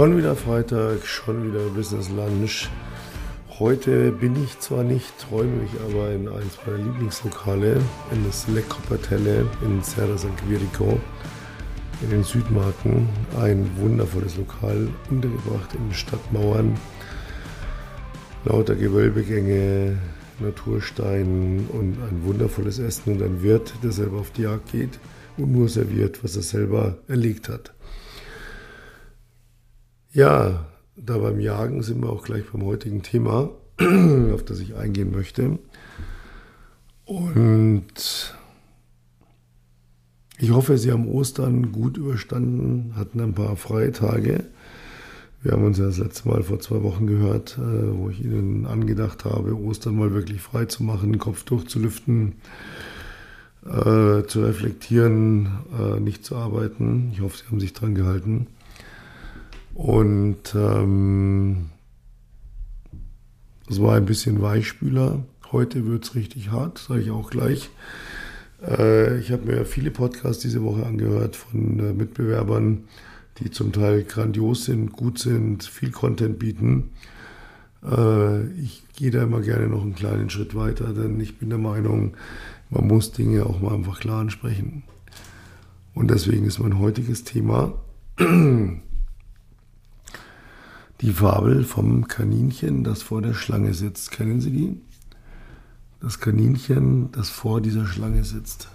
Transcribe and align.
Schon 0.00 0.16
wieder 0.16 0.34
Freitag, 0.34 1.04
schon 1.04 1.46
wieder 1.46 1.60
Business 1.76 2.08
Lunch. 2.08 2.70
Heute 3.58 4.12
bin 4.12 4.42
ich 4.42 4.58
zwar 4.58 4.82
nicht, 4.82 5.12
räumlich, 5.30 5.68
aber 5.86 6.10
in 6.10 6.26
eins 6.26 6.56
meiner 6.64 6.78
Lieblingslokale, 6.78 7.76
in 8.10 8.24
das 8.24 8.48
Le 8.48 8.62
Coppertelle 8.62 9.44
in 9.62 9.82
Serra 9.82 10.16
San 10.16 10.34
Quirico, 10.36 10.98
in 12.00 12.08
den 12.08 12.24
Südmarken. 12.24 13.10
Ein 13.38 13.70
wundervolles 13.76 14.38
Lokal, 14.38 14.88
untergebracht 15.10 15.74
in 15.74 15.92
Stadtmauern. 15.92 16.78
Lauter 18.46 18.76
Gewölbegänge, 18.76 19.98
Naturstein 20.38 21.68
und 21.74 21.98
ein 22.08 22.24
wundervolles 22.24 22.78
Essen 22.78 23.16
und 23.16 23.22
ein 23.22 23.42
Wirt, 23.42 23.74
der 23.82 23.92
selber 23.92 24.20
auf 24.20 24.30
die 24.30 24.44
Jagd 24.44 24.72
geht 24.72 24.98
und 25.36 25.52
nur 25.52 25.68
serviert, 25.68 26.24
was 26.24 26.36
er 26.36 26.42
selber 26.42 26.96
erlegt 27.06 27.50
hat. 27.50 27.74
Ja, 30.12 30.66
da 30.96 31.18
beim 31.18 31.38
Jagen 31.38 31.84
sind 31.84 32.02
wir 32.02 32.10
auch 32.10 32.24
gleich 32.24 32.42
beim 32.50 32.64
heutigen 32.64 33.02
Thema, 33.02 33.50
auf 34.34 34.44
das 34.44 34.58
ich 34.58 34.74
eingehen 34.74 35.12
möchte. 35.12 35.60
Und 37.04 38.34
ich 40.38 40.50
hoffe, 40.50 40.78
Sie 40.78 40.90
haben 40.90 41.06
Ostern 41.06 41.70
gut 41.70 41.96
überstanden, 41.96 42.94
hatten 42.96 43.20
ein 43.20 43.34
paar 43.34 43.54
freie 43.54 43.92
Tage. 43.92 44.46
Wir 45.42 45.52
haben 45.52 45.64
uns 45.64 45.78
ja 45.78 45.84
das 45.84 45.98
letzte 45.98 46.28
Mal 46.28 46.42
vor 46.42 46.58
zwei 46.58 46.82
Wochen 46.82 47.06
gehört, 47.06 47.56
äh, 47.58 47.96
wo 47.96 48.10
ich 48.10 48.24
Ihnen 48.24 48.66
angedacht 48.66 49.24
habe, 49.24 49.56
Ostern 49.56 49.94
mal 49.94 50.12
wirklich 50.12 50.42
frei 50.42 50.64
zu 50.64 50.82
machen, 50.82 51.18
Kopf 51.18 51.44
durchzulüften, 51.44 52.32
äh, 53.64 54.24
zu 54.26 54.42
reflektieren, 54.42 55.60
äh, 55.78 56.00
nicht 56.00 56.24
zu 56.24 56.34
arbeiten. 56.34 57.10
Ich 57.12 57.20
hoffe, 57.20 57.38
Sie 57.38 57.44
haben 57.46 57.60
sich 57.60 57.74
dran 57.74 57.94
gehalten. 57.94 58.48
Und 59.74 60.54
ähm, 60.54 61.70
das 63.68 63.80
war 63.80 63.94
ein 63.96 64.06
bisschen 64.06 64.42
Weichspüler. 64.42 65.22
Heute 65.52 65.86
wird 65.86 66.04
es 66.04 66.14
richtig 66.14 66.50
hart, 66.50 66.78
sage 66.78 67.02
ich 67.02 67.10
auch 67.10 67.30
gleich. 67.30 67.70
Äh, 68.66 69.18
ich 69.20 69.32
habe 69.32 69.46
mir 69.46 69.64
viele 69.64 69.90
Podcasts 69.90 70.42
diese 70.42 70.62
Woche 70.62 70.84
angehört 70.84 71.36
von 71.36 71.78
äh, 71.78 71.92
Mitbewerbern, 71.92 72.84
die 73.38 73.50
zum 73.50 73.72
Teil 73.72 74.04
grandios 74.04 74.64
sind, 74.64 74.92
gut 74.92 75.18
sind, 75.18 75.64
viel 75.64 75.90
Content 75.90 76.38
bieten. 76.38 76.90
Äh, 77.84 78.46
ich 78.60 78.84
gehe 78.94 79.10
da 79.10 79.22
immer 79.22 79.40
gerne 79.40 79.68
noch 79.68 79.82
einen 79.82 79.94
kleinen 79.94 80.30
Schritt 80.30 80.54
weiter, 80.54 80.92
denn 80.92 81.18
ich 81.20 81.38
bin 81.38 81.48
der 81.48 81.58
Meinung, 81.58 82.14
man 82.70 82.86
muss 82.86 83.12
Dinge 83.12 83.46
auch 83.46 83.60
mal 83.60 83.74
einfach 83.74 84.00
klar 84.00 84.20
ansprechen. 84.20 84.82
Und 85.94 86.10
deswegen 86.10 86.46
ist 86.46 86.58
mein 86.58 86.78
heutiges 86.78 87.24
Thema 87.24 87.74
die 91.00 91.12
Fabel 91.12 91.64
vom 91.64 92.08
Kaninchen, 92.08 92.84
das 92.84 93.02
vor 93.02 93.22
der 93.22 93.34
Schlange 93.34 93.72
sitzt. 93.74 94.10
Kennen 94.10 94.40
Sie 94.40 94.50
die? 94.50 94.80
Das 96.00 96.20
Kaninchen, 96.20 97.10
das 97.12 97.30
vor 97.30 97.60
dieser 97.60 97.86
Schlange 97.86 98.24
sitzt. 98.24 98.68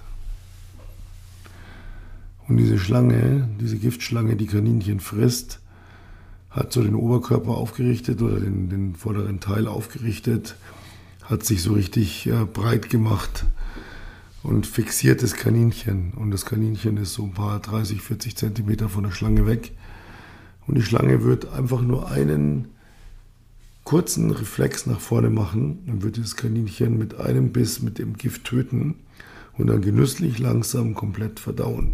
Und 2.48 2.58
diese 2.58 2.78
Schlange, 2.78 3.50
diese 3.60 3.78
Giftschlange, 3.78 4.36
die 4.36 4.48
Kaninchen 4.48 5.00
frisst, 5.00 5.60
hat 6.50 6.72
so 6.72 6.84
den 6.84 6.96
Oberkörper 6.96 7.52
aufgerichtet 7.52 8.22
oder 8.22 8.40
den, 8.40 8.70
den 8.70 8.96
vorderen 8.96 9.40
Teil 9.40 9.68
aufgerichtet, 9.68 10.56
hat 11.24 11.44
sich 11.44 11.62
so 11.62 11.74
richtig 11.74 12.28
äh, 12.28 12.46
breit 12.46 12.90
gemacht 12.90 13.46
und 14.42 14.68
fixiert 14.68 15.22
das 15.22 15.34
Kaninchen. 15.34 16.14
Und 16.14 16.32
das 16.32 16.46
Kaninchen 16.46 16.98
ist 16.98 17.14
so 17.14 17.24
ein 17.24 17.34
paar 17.34 17.60
30, 17.60 18.02
40 18.02 18.38
Zentimeter 18.38 18.90
von 18.90 19.04
der 19.04 19.12
Schlange 19.12 19.46
weg 19.46 19.74
und 20.68 20.76
die 20.76 20.84
Schlange 20.84 21.24
wird 21.24 21.52
einfach 21.52 21.82
nur 21.82 22.10
einen 22.10 22.70
kurzen 23.84 24.32
Reflex 24.32 24.86
nach 24.88 25.00
vorne 25.00 25.30
machen. 25.30 25.84
Dann 25.86 26.02
wird 26.02 26.18
das 26.18 26.36
Kaninchen 26.36 26.98
mit 26.98 27.20
einem 27.20 27.52
Biss 27.52 27.82
mit 27.82 28.00
dem 28.00 28.18
Gift 28.18 28.46
töten 28.46 28.96
und 29.58 29.68
dann 29.68 29.82
genüsslich 29.82 30.40
langsam 30.40 30.96
komplett 30.96 31.40
verdauen. 31.40 31.94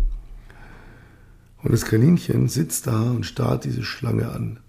Und 1.62 1.72
das 1.72 1.86
Kaninchen 1.86 2.48
sitzt 2.48 2.88
da 2.88 3.12
und 3.12 3.26
starrt 3.26 3.66
diese 3.66 3.84
Schlange 3.84 4.32
an. 4.32 4.60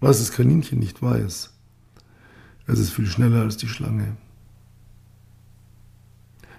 Was 0.00 0.18
das 0.18 0.32
Kaninchen 0.32 0.78
nicht 0.78 1.02
weiß, 1.02 1.50
es 2.66 2.78
ist 2.78 2.90
viel 2.90 3.06
schneller 3.06 3.42
als 3.42 3.56
die 3.56 3.68
Schlange. 3.68 4.16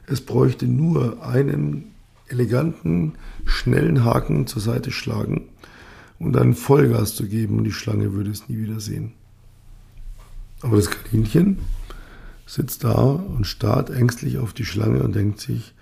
Es 0.07 0.21
bräuchte 0.21 0.67
nur 0.67 1.25
einen 1.25 1.94
eleganten, 2.27 3.13
schnellen 3.45 4.03
Haken 4.03 4.47
zur 4.47 4.61
Seite 4.61 4.91
schlagen 4.91 5.49
und 6.19 6.33
dann 6.33 6.53
Vollgas 6.53 7.15
zu 7.15 7.27
geben 7.27 7.57
und 7.57 7.63
die 7.65 7.71
Schlange 7.71 8.13
würde 8.13 8.31
es 8.31 8.49
nie 8.49 8.57
wieder 8.57 8.79
sehen. 8.79 9.13
Aber 10.61 10.77
das 10.77 10.89
Kaninchen 10.89 11.59
sitzt 12.47 12.83
da 12.83 12.93
und 12.93 13.45
starrt 13.45 13.89
ängstlich 13.89 14.37
auf 14.37 14.53
die 14.53 14.65
Schlange 14.65 15.03
und 15.03 15.15
denkt 15.15 15.39
sich, 15.39 15.73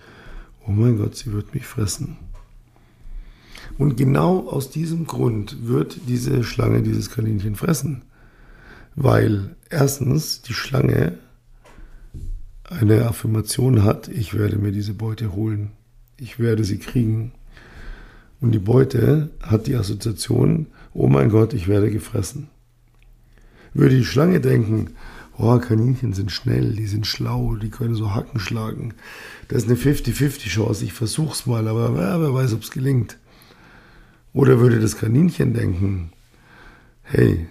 oh 0.66 0.72
mein 0.72 0.98
Gott, 0.98 1.16
sie 1.16 1.32
wird 1.32 1.54
mich 1.54 1.66
fressen. 1.66 2.18
Und 3.78 3.98
genau 3.98 4.48
aus 4.50 4.70
diesem 4.70 5.08
Grund 5.08 5.68
wird 5.68 6.02
diese 6.08 6.44
Schlange 6.44 6.82
dieses 6.82 7.10
Kaninchen 7.10 7.56
fressen. 7.56 8.04
Weil 8.96 9.56
erstens 9.70 10.42
die 10.42 10.54
Schlange 10.54 11.18
eine 12.64 13.08
Affirmation 13.08 13.84
hat, 13.84 14.08
ich 14.08 14.38
werde 14.38 14.58
mir 14.58 14.72
diese 14.72 14.94
Beute 14.94 15.34
holen 15.34 15.72
ich 16.24 16.40
werde 16.40 16.64
sie 16.64 16.78
kriegen. 16.78 17.34
Und 18.40 18.52
die 18.52 18.60
Beute 18.60 19.30
hat 19.42 19.68
die 19.68 19.76
Assoziation, 19.76 20.68
oh 20.94 21.08
mein 21.08 21.30
Gott, 21.30 21.54
ich 21.54 21.68
werde 21.68 21.92
gefressen. 21.92 22.48
Würde 23.74 23.96
die 23.96 24.06
Schlange 24.06 24.40
denken, 24.40 24.92
oh, 25.38 25.58
Kaninchen 25.60 26.14
sind 26.14 26.32
schnell, 26.32 26.74
die 26.74 26.88
sind 26.88 27.08
schlau, 27.08 27.56
die 27.56 27.70
können 27.70 27.96
so 27.96 28.14
Hacken 28.14 28.40
schlagen. 28.40 28.94
Das 29.48 29.64
ist 29.64 29.70
eine 29.70 29.78
50-50 29.78 30.48
Chance, 30.48 30.86
ich 30.86 30.94
versuch's 30.94 31.46
mal, 31.46 31.68
aber 31.68 32.00
ja, 32.00 32.22
wer 32.22 32.34
weiß, 32.34 32.54
ob 32.54 32.62
es 32.62 32.72
gelingt. 32.72 33.18
Oder 34.32 34.60
würde 34.60 34.80
das 34.80 34.98
Kaninchen 34.98 35.54
denken, 35.54 36.12
hey, 37.04 37.48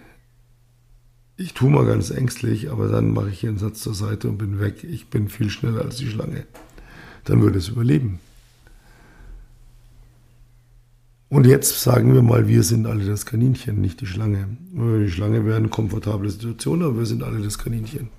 ich 1.37 1.55
tue 1.55 1.71
mal 1.71 1.87
ganz 1.87 2.11
ängstlich, 2.11 2.71
aber 2.71 2.89
dann 2.89 3.13
mache 3.13 3.31
ich 3.31 3.41
hier 3.41 3.51
einen 3.51 3.59
Satz 3.59 3.81
zur 3.81 3.95
Seite 3.95 4.29
und 4.29 4.39
bin 4.39 4.61
weg. 4.61 4.85
Ich 4.85 5.09
bin 5.09 5.29
viel 5.29 5.51
schneller 5.51 5.83
als 5.83 5.97
die 5.97 6.09
Schlange. 6.09 6.47
Dann 7.25 7.41
würde 7.41 7.59
es 7.59 7.69
überleben. 7.69 8.21
Und 11.33 11.47
jetzt 11.47 11.81
sagen 11.81 12.13
wir 12.13 12.21
mal, 12.21 12.47
wir 12.47 12.63
sind 12.63 12.87
alle 12.87 13.07
das 13.07 13.25
Kaninchen, 13.25 13.81
nicht 13.81 14.03
die 14.03 14.07
Schlange. 14.07 14.49
Die 14.71 15.11
Schlange 15.11 15.47
wäre 15.47 15.57
eine 15.57 15.71
komfortable 15.71 16.29
Situation, 16.29 16.83
aber 16.83 16.99
wir 16.99 17.07
sind 17.07 17.23
alle 17.23 17.41
das 17.41 17.57
Kaninchen. 17.57 18.11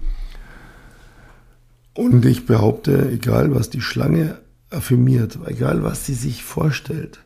Und 1.93 2.25
ich 2.25 2.47
behaupte, 2.47 3.11
egal 3.11 3.53
was 3.53 3.69
die 3.69 3.81
Schlange 3.81 4.39
affirmiert, 4.71 5.37
egal 5.45 5.83
was 5.83 6.07
sie 6.07 6.15
sich 6.15 6.43
vorstellt, 6.43 7.19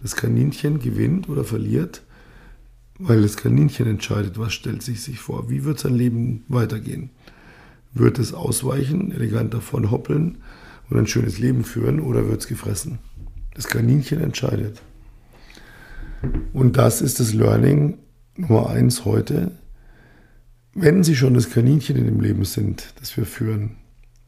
das 0.00 0.14
Kaninchen 0.14 0.78
gewinnt 0.78 1.28
oder 1.28 1.42
verliert, 1.42 2.02
weil 3.00 3.20
das 3.20 3.36
Kaninchen 3.36 3.88
entscheidet, 3.88 4.38
was 4.38 4.52
stellt 4.52 4.84
sich 4.84 5.02
sich 5.02 5.18
vor, 5.18 5.50
wie 5.50 5.64
wird 5.64 5.80
sein 5.80 5.96
Leben 5.96 6.44
weitergehen. 6.46 7.10
Wird 7.92 8.20
es 8.20 8.34
ausweichen, 8.34 9.10
elegant 9.10 9.52
davon 9.52 9.90
hoppeln 9.90 10.38
und 10.90 10.96
ein 10.96 11.08
schönes 11.08 11.40
Leben 11.40 11.64
führen 11.64 11.98
oder 11.98 12.28
wird 12.28 12.42
es 12.42 12.46
gefressen? 12.46 13.00
Das 13.56 13.66
Kaninchen 13.66 14.20
entscheidet. 14.20 14.80
Und 16.52 16.76
das 16.76 17.02
ist 17.02 17.20
das 17.20 17.34
Learning 17.34 17.98
Nummer 18.36 18.70
eins 18.70 19.04
heute. 19.04 19.52
Wenn 20.74 21.04
Sie 21.04 21.14
schon 21.14 21.34
das 21.34 21.50
Kaninchen 21.50 21.96
in 21.96 22.06
dem 22.06 22.20
Leben 22.20 22.44
sind, 22.44 22.94
das 23.00 23.16
wir 23.16 23.26
führen, 23.26 23.76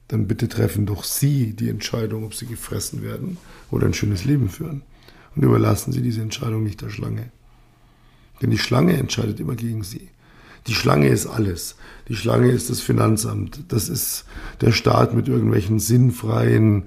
dann 0.08 0.28
bitte 0.28 0.48
treffen 0.48 0.86
doch 0.86 1.02
Sie 1.02 1.54
die 1.54 1.68
Entscheidung, 1.68 2.24
ob 2.24 2.34
Sie 2.34 2.46
gefressen 2.46 3.02
werden 3.02 3.38
oder 3.70 3.86
ein 3.86 3.94
schönes 3.94 4.24
Leben 4.24 4.48
führen. 4.48 4.82
Und 5.34 5.42
überlassen 5.42 5.92
Sie 5.92 6.02
diese 6.02 6.22
Entscheidung 6.22 6.62
nicht 6.62 6.82
der 6.82 6.90
Schlange. 6.90 7.30
Denn 8.40 8.50
die 8.50 8.58
Schlange 8.58 8.96
entscheidet 8.96 9.40
immer 9.40 9.56
gegen 9.56 9.82
Sie. 9.82 10.08
Die 10.66 10.74
Schlange 10.74 11.08
ist 11.08 11.26
alles. 11.26 11.76
Die 12.08 12.16
Schlange 12.16 12.50
ist 12.50 12.70
das 12.70 12.80
Finanzamt. 12.80 13.64
Das 13.68 13.88
ist 13.88 14.24
der 14.60 14.72
Staat 14.72 15.14
mit 15.14 15.28
irgendwelchen 15.28 15.78
sinnfreien, 15.78 16.84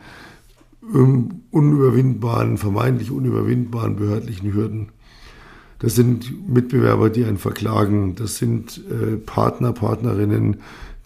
unüberwindbaren, 0.81 2.57
vermeintlich 2.57 3.12
unüberwindbaren 3.12 3.95
behördlichen 3.95 4.54
Hürden. 4.54 4.89
Das 5.80 5.96
sind 5.96 6.48
Mitbewerber, 6.48 7.10
die 7.10 7.26
einen 7.26 7.38
verklagen. 7.38 8.16
Das 8.16 8.38
sind 8.38 8.81
äh, 8.90 9.16
Partner, 9.16 9.72
Partnerinnen, 9.72 10.58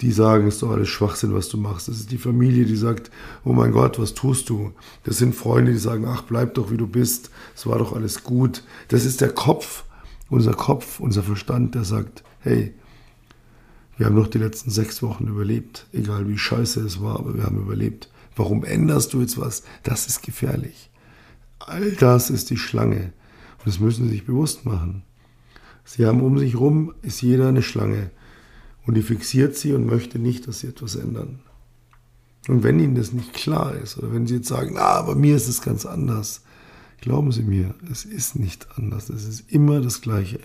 die 0.02 0.12
sagen, 0.12 0.48
es 0.48 0.56
ist 0.56 0.64
doch 0.64 0.72
alles 0.72 0.90
Schwachsinn, 0.90 1.34
was 1.34 1.48
du 1.48 1.58
machst. 1.58 1.88
Das 1.88 1.98
ist 1.98 2.12
die 2.12 2.18
Familie, 2.18 2.66
die 2.66 2.76
sagt, 2.76 3.12
oh 3.46 3.54
mein 3.54 3.72
Gott, 3.72 4.00
was 4.00 4.16
tust 4.16 4.50
du? 4.50 4.74
Das 5.04 5.18
sind 5.18 5.36
Freunde, 5.36 5.72
die 5.72 5.78
sagen, 5.78 6.06
ach, 6.08 6.24
bleib 6.24 6.56
doch, 6.56 6.72
wie 6.72 6.78
du 6.78 6.88
bist. 6.88 7.30
Es 7.56 7.68
war 7.68 7.78
doch 7.78 7.94
alles 7.94 8.24
gut. 8.24 8.64
Das 8.88 9.06
ist 9.06 9.22
der 9.22 9.30
Kopf, 9.30 9.86
unser 10.30 10.54
Kopf, 10.54 11.00
unser 11.00 11.24
Verstand, 11.24 11.76
der 11.76 11.84
sagt, 11.84 12.24
hey, 12.40 12.74
wir 13.98 14.08
haben 14.08 14.16
noch 14.16 14.28
die 14.28 14.40
letzten 14.40 14.72
sechs 14.72 15.04
Wochen 15.04 15.28
überlebt. 15.28 15.86
Egal 15.94 16.28
wie 16.28 16.38
scheiße 16.38 16.82
es 16.82 17.00
war, 17.00 17.20
aber 17.20 17.36
wir 17.36 17.44
haben 17.44 17.62
überlebt. 17.62 18.10
Warum 18.36 18.64
änderst 18.64 19.14
du 19.14 19.22
jetzt 19.22 19.40
was? 19.40 19.64
Das 19.84 20.08
ist 20.08 20.24
gefährlich. 20.24 20.90
All 21.60 21.92
das 21.92 22.32
ist 22.32 22.50
die 22.50 22.58
Schlange. 22.58 23.14
Das 23.66 23.80
müssen 23.80 24.06
Sie 24.06 24.12
sich 24.12 24.26
bewusst 24.26 24.66
machen. 24.66 25.04
Sie 25.86 26.06
haben 26.06 26.22
um 26.22 26.38
sich 26.38 26.54
herum, 26.54 26.94
ist 27.02 27.22
jeder 27.22 27.48
eine 27.48 27.62
Schlange. 27.62 28.12
Und 28.86 28.96
die 28.96 29.02
fixiert 29.02 29.56
sie 29.56 29.74
und 29.74 29.86
möchte 29.86 30.20
nicht, 30.20 30.48
dass 30.48 30.60
sie 30.60 30.68
etwas 30.68 30.96
ändern. 30.96 31.40
Und 32.48 32.64
wenn 32.64 32.80
Ihnen 32.80 32.96
das 32.96 33.14
nicht 33.14 33.34
klar 33.34 33.74
ist, 33.76 33.98
oder 33.98 34.14
wenn 34.14 34.28
Sie 34.28 34.36
jetzt 34.36 34.50
sagen, 34.50 34.72
na, 34.74 34.82
aber 34.82 35.16
mir 35.16 35.36
ist 35.36 35.48
es 35.48 35.62
ganz 35.62 35.86
anders, 35.86 36.42
glauben 37.00 37.32
Sie 37.32 37.44
mir, 37.44 37.74
es 37.90 38.04
ist 38.04 38.38
nicht 38.38 38.68
anders. 38.76 39.10
Es 39.10 39.26
ist 39.26 39.50
immer 39.52 39.80
das 39.80 40.02
Gleiche. 40.02 40.40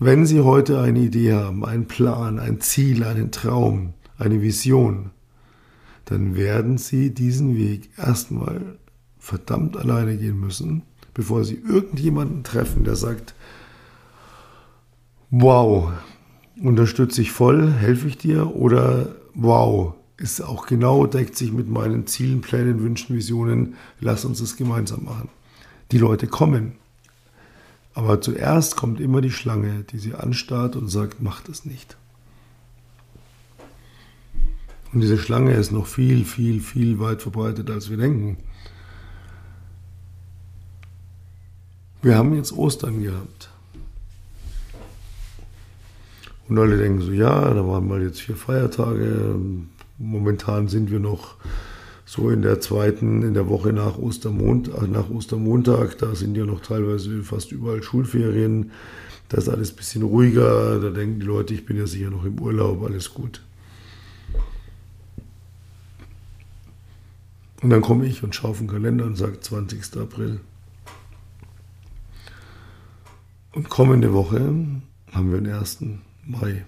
Wenn 0.00 0.26
Sie 0.26 0.40
heute 0.40 0.80
eine 0.80 0.98
Idee 0.98 1.34
haben, 1.34 1.64
einen 1.64 1.86
Plan, 1.86 2.40
ein 2.40 2.60
Ziel, 2.60 3.04
einen 3.04 3.30
Traum, 3.30 3.94
eine 4.16 4.42
Vision, 4.42 5.10
dann 6.06 6.34
werden 6.34 6.78
Sie 6.78 7.14
diesen 7.14 7.56
Weg 7.56 7.90
erstmal 7.96 8.78
verdammt 9.18 9.76
alleine 9.76 10.16
gehen 10.16 10.40
müssen, 10.40 10.82
bevor 11.14 11.44
Sie 11.44 11.56
irgendjemanden 11.56 12.44
treffen, 12.44 12.84
der 12.84 12.96
sagt, 12.96 13.34
wow, 15.30 15.92
unterstütze 16.62 17.22
ich 17.22 17.32
voll, 17.32 17.70
helfe 17.72 18.08
ich 18.08 18.18
dir 18.18 18.54
oder 18.54 19.14
wow, 19.34 19.94
ist 20.16 20.40
auch 20.40 20.66
genau, 20.66 21.06
deckt 21.06 21.36
sich 21.36 21.52
mit 21.52 21.68
meinen 21.68 22.06
Zielen, 22.06 22.40
Plänen, 22.40 22.82
Wünschen, 22.82 23.14
Visionen, 23.14 23.74
lass 24.00 24.24
uns 24.24 24.40
das 24.40 24.56
gemeinsam 24.56 25.04
machen. 25.04 25.28
Die 25.92 25.98
Leute 25.98 26.26
kommen. 26.26 26.72
Aber 27.94 28.20
zuerst 28.20 28.76
kommt 28.76 29.00
immer 29.00 29.20
die 29.20 29.30
Schlange, 29.30 29.84
die 29.90 29.98
sie 29.98 30.14
anstarrt 30.14 30.76
und 30.76 30.88
sagt, 30.88 31.22
mach 31.22 31.40
das 31.40 31.64
nicht. 31.64 31.96
Und 34.92 35.00
diese 35.00 35.18
Schlange 35.18 35.52
ist 35.52 35.70
noch 35.70 35.86
viel, 35.86 36.24
viel, 36.24 36.60
viel 36.60 36.98
weit 36.98 37.22
verbreitet, 37.22 37.70
als 37.70 37.90
wir 37.90 37.96
denken. 37.96 38.38
Wir 42.00 42.16
haben 42.16 42.34
jetzt 42.34 42.52
Ostern 42.52 43.02
gehabt. 43.02 43.50
Und 46.48 46.58
alle 46.58 46.78
denken 46.78 47.02
so, 47.02 47.12
ja, 47.12 47.52
da 47.52 47.66
waren 47.66 47.88
mal 47.88 48.02
jetzt 48.02 48.20
vier 48.20 48.36
Feiertage. 48.36 49.34
Momentan 49.98 50.68
sind 50.68 50.90
wir 50.90 51.00
noch 51.00 51.34
so 52.06 52.30
in 52.30 52.40
der 52.40 52.60
zweiten, 52.60 53.22
in 53.22 53.34
der 53.34 53.48
Woche 53.48 53.72
nach 53.72 53.98
Ostermontag, 53.98 54.82
äh, 54.82 54.86
nach 54.86 55.10
Ostermontag, 55.10 55.98
da 55.98 56.14
sind 56.14 56.36
ja 56.36 56.46
noch 56.46 56.60
teilweise 56.60 57.22
fast 57.22 57.52
überall 57.52 57.82
Schulferien. 57.82 58.70
Da 59.28 59.36
ist 59.36 59.48
alles 59.50 59.72
ein 59.72 59.76
bisschen 59.76 60.02
ruhiger. 60.02 60.80
Da 60.80 60.88
denken 60.88 61.20
die 61.20 61.26
Leute, 61.26 61.52
ich 61.52 61.66
bin 61.66 61.76
ja 61.76 61.86
sicher 61.86 62.08
noch 62.08 62.24
im 62.24 62.40
Urlaub, 62.40 62.82
alles 62.82 63.12
gut. 63.12 63.42
Und 67.60 67.70
dann 67.70 67.82
komme 67.82 68.06
ich 68.06 68.22
und 68.22 68.34
schaue 68.34 68.52
auf 68.52 68.58
den 68.58 68.68
Kalender 68.68 69.04
und 69.04 69.16
sage 69.16 69.40
20. 69.40 69.98
April. 69.98 70.40
Und 73.52 73.68
kommende 73.68 74.12
Woche 74.12 74.54
haben 75.12 75.32
wir 75.32 75.40
den 75.40 75.52
1. 75.52 75.78
Mai. 76.24 76.64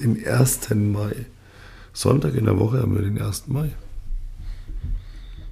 Den 0.00 0.24
1. 0.26 0.70
Mai. 0.70 1.26
Sonntag 1.92 2.34
in 2.34 2.46
der 2.46 2.58
Woche 2.58 2.80
haben 2.82 2.94
wir 2.94 3.02
den 3.02 3.20
1. 3.20 3.48
Mai. 3.48 3.70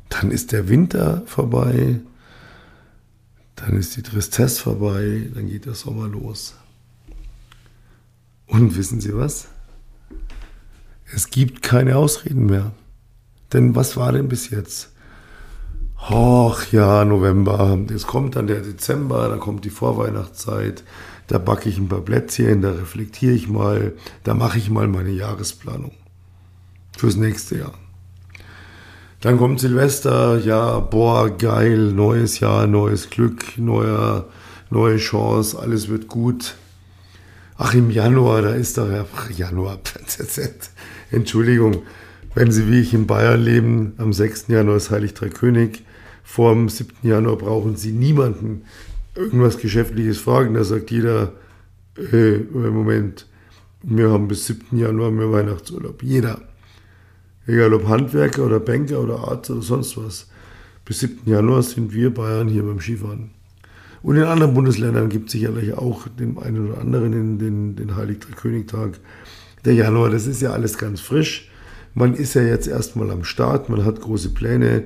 Dann 0.08 0.30
ist 0.30 0.52
der 0.52 0.68
Winter 0.68 1.22
vorbei. 1.26 2.00
Dann 3.56 3.76
ist 3.76 3.96
die 3.96 4.02
Tristesse 4.02 4.60
vorbei. 4.60 5.30
Dann 5.34 5.48
geht 5.48 5.66
der 5.66 5.74
Sommer 5.74 6.08
los. 6.08 6.54
Und 8.46 8.76
wissen 8.76 9.00
Sie 9.00 9.16
was? 9.16 9.48
Es 11.14 11.30
gibt 11.30 11.62
keine 11.62 11.96
Ausreden 11.96 12.46
mehr. 12.46 12.72
Denn 13.52 13.74
was 13.74 13.96
war 13.96 14.12
denn 14.12 14.28
bis 14.28 14.50
jetzt? 14.50 14.91
Ach 16.04 16.72
ja, 16.72 17.04
November. 17.04 17.78
Jetzt 17.88 18.08
kommt 18.08 18.34
dann 18.34 18.48
der 18.48 18.60
Dezember, 18.60 19.28
da 19.28 19.36
kommt 19.36 19.64
die 19.64 19.70
Vorweihnachtszeit. 19.70 20.82
Da 21.28 21.38
backe 21.38 21.68
ich 21.68 21.78
ein 21.78 21.88
paar 21.88 22.00
Plätzchen, 22.00 22.60
da 22.60 22.72
reflektiere 22.72 23.32
ich 23.32 23.48
mal, 23.48 23.92
da 24.24 24.34
mache 24.34 24.58
ich 24.58 24.68
mal 24.68 24.88
meine 24.88 25.10
Jahresplanung 25.10 25.92
fürs 26.98 27.14
nächste 27.14 27.58
Jahr. 27.58 27.74
Dann 29.20 29.38
kommt 29.38 29.60
Silvester, 29.60 30.38
ja, 30.38 30.80
boah, 30.80 31.30
geil, 31.30 31.92
neues 31.92 32.40
Jahr, 32.40 32.66
neues 32.66 33.08
Glück, 33.08 33.56
neuer, 33.56 34.28
neue 34.70 34.96
Chance, 34.96 35.56
alles 35.56 35.88
wird 35.88 36.08
gut. 36.08 36.56
Ach, 37.56 37.74
im 37.74 37.92
Januar, 37.92 38.42
da 38.42 38.50
ist 38.50 38.76
doch, 38.76 38.88
ach, 39.14 39.30
Januar, 39.30 39.78
Entschuldigung, 41.12 41.82
wenn 42.34 42.50
Sie 42.50 42.68
wie 42.68 42.80
ich 42.80 42.92
in 42.92 43.06
Bayern 43.06 43.40
leben, 43.40 43.92
am 43.98 44.12
6. 44.12 44.48
Januar 44.48 44.78
ist 44.78 44.90
Heilig 44.90 45.14
Drei 45.14 45.28
König, 45.28 45.84
vor 46.22 46.54
dem 46.54 46.68
7. 46.68 46.92
Januar 47.02 47.36
brauchen 47.36 47.76
Sie 47.76 47.92
niemanden 47.92 48.62
irgendwas 49.14 49.58
Geschäftliches 49.58 50.18
fragen. 50.18 50.54
Da 50.54 50.64
sagt 50.64 50.90
jeder, 50.90 51.32
äh, 51.96 52.38
Moment, 52.38 53.26
wir 53.82 54.10
haben 54.10 54.28
bis 54.28 54.46
7. 54.46 54.78
Januar 54.78 55.10
mehr 55.10 55.30
Weihnachtsurlaub. 55.30 56.02
Jeder. 56.02 56.40
Egal 57.46 57.74
ob 57.74 57.88
Handwerker 57.88 58.46
oder 58.46 58.60
Banker 58.60 59.00
oder 59.00 59.28
Arzt 59.28 59.50
oder 59.50 59.62
sonst 59.62 59.96
was. 59.96 60.30
Bis 60.84 61.00
7. 61.00 61.20
Januar 61.26 61.62
sind 61.62 61.92
wir 61.92 62.14
Bayern 62.14 62.48
hier 62.48 62.62
beim 62.62 62.80
Skifahren. 62.80 63.30
Und 64.02 64.16
in 64.16 64.24
anderen 64.24 64.54
Bundesländern 64.54 65.08
gibt 65.08 65.26
es 65.26 65.32
sicherlich 65.32 65.74
auch 65.74 66.08
den 66.08 66.38
einen 66.38 66.68
oder 66.68 66.80
anderen 66.80 67.38
den, 67.38 67.76
den 67.76 67.96
Heilig 67.96 68.18
Königtag. 68.36 68.98
Der 69.64 69.74
Januar, 69.74 70.10
das 70.10 70.26
ist 70.26 70.42
ja 70.42 70.50
alles 70.50 70.76
ganz 70.76 71.00
frisch. 71.00 71.50
Man 71.94 72.14
ist 72.14 72.34
ja 72.34 72.42
jetzt 72.42 72.66
erstmal 72.66 73.10
am 73.10 73.22
Start, 73.22 73.68
man 73.68 73.84
hat 73.84 74.00
große 74.00 74.30
Pläne. 74.30 74.84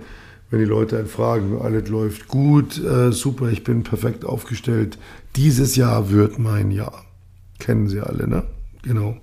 Wenn 0.50 0.60
die 0.60 0.64
Leute 0.64 0.98
einen 0.98 1.08
fragen, 1.08 1.60
alles 1.60 1.88
läuft 1.88 2.28
gut, 2.28 2.82
äh, 2.82 3.10
super, 3.12 3.48
ich 3.48 3.64
bin 3.64 3.82
perfekt 3.82 4.24
aufgestellt. 4.24 4.96
Dieses 5.34 5.74
Jahr 5.74 6.10
wird 6.10 6.38
mein 6.38 6.70
Jahr. 6.70 7.04
Kennen 7.58 7.88
Sie 7.88 8.00
alle, 8.00 8.28
ne? 8.28 8.44
Genau. 8.82 9.16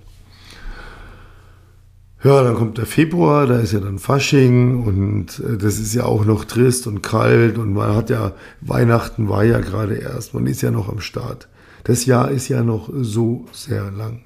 Ja, 2.22 2.42
dann 2.42 2.54
kommt 2.54 2.78
der 2.78 2.86
Februar, 2.86 3.46
da 3.46 3.58
ist 3.58 3.72
ja 3.72 3.80
dann 3.80 3.98
Fasching 3.98 4.82
und 4.82 5.40
äh, 5.40 5.58
das 5.58 5.78
ist 5.78 5.94
ja 5.94 6.04
auch 6.04 6.24
noch 6.24 6.46
trist 6.46 6.86
und 6.86 7.02
kalt 7.02 7.58
und 7.58 7.74
man 7.74 7.94
hat 7.94 8.08
ja, 8.08 8.32
Weihnachten 8.62 9.28
war 9.28 9.44
ja 9.44 9.60
gerade 9.60 9.96
erst, 9.96 10.32
man 10.32 10.46
ist 10.46 10.62
ja 10.62 10.70
noch 10.70 10.88
am 10.88 11.00
Start. 11.00 11.48
Das 11.84 12.06
Jahr 12.06 12.30
ist 12.30 12.48
ja 12.48 12.62
noch 12.62 12.90
so 12.94 13.44
sehr 13.52 13.90
lang. 13.90 14.22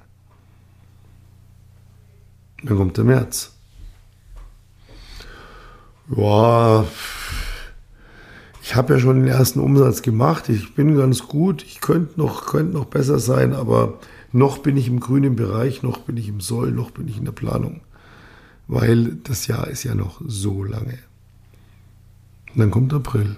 Dann 2.62 2.76
kommt 2.76 2.96
der 2.96 3.04
März. 3.04 3.57
Ja, 6.14 6.86
ich 8.62 8.76
habe 8.76 8.94
ja 8.94 9.00
schon 9.00 9.20
den 9.20 9.28
ersten 9.28 9.60
Umsatz 9.60 10.02
gemacht. 10.02 10.48
Ich 10.48 10.74
bin 10.74 10.96
ganz 10.96 11.26
gut. 11.26 11.62
Ich 11.62 11.80
könnte 11.80 12.18
noch, 12.18 12.46
könnte 12.46 12.74
noch 12.74 12.86
besser 12.86 13.18
sein, 13.18 13.52
aber 13.52 13.98
noch 14.32 14.58
bin 14.58 14.76
ich 14.76 14.88
im 14.88 15.00
grünen 15.00 15.36
Bereich, 15.36 15.82
noch 15.82 15.98
bin 15.98 16.16
ich 16.16 16.28
im 16.28 16.40
Soll, 16.40 16.70
noch 16.70 16.90
bin 16.90 17.08
ich 17.08 17.18
in 17.18 17.24
der 17.24 17.32
Planung. 17.32 17.80
Weil 18.66 19.16
das 19.24 19.46
Jahr 19.46 19.68
ist 19.68 19.84
ja 19.84 19.94
noch 19.94 20.20
so 20.26 20.62
lange. 20.62 20.98
Und 22.52 22.58
dann 22.58 22.70
kommt 22.70 22.92
April. 22.92 23.36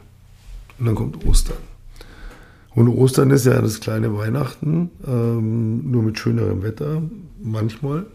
Und 0.79 0.87
dann 0.87 0.95
kommt 0.95 1.25
Ostern. 1.27 1.59
Und 2.75 2.89
Ostern 2.89 3.31
ist 3.31 3.47
ja 3.47 3.61
das 3.61 3.81
kleine 3.81 4.17
Weihnachten, 4.17 4.91
ähm, 5.07 5.91
nur 5.91 6.03
mit 6.03 6.19
schönerem 6.19 6.63
Wetter, 6.63 7.03
manchmal 7.43 8.07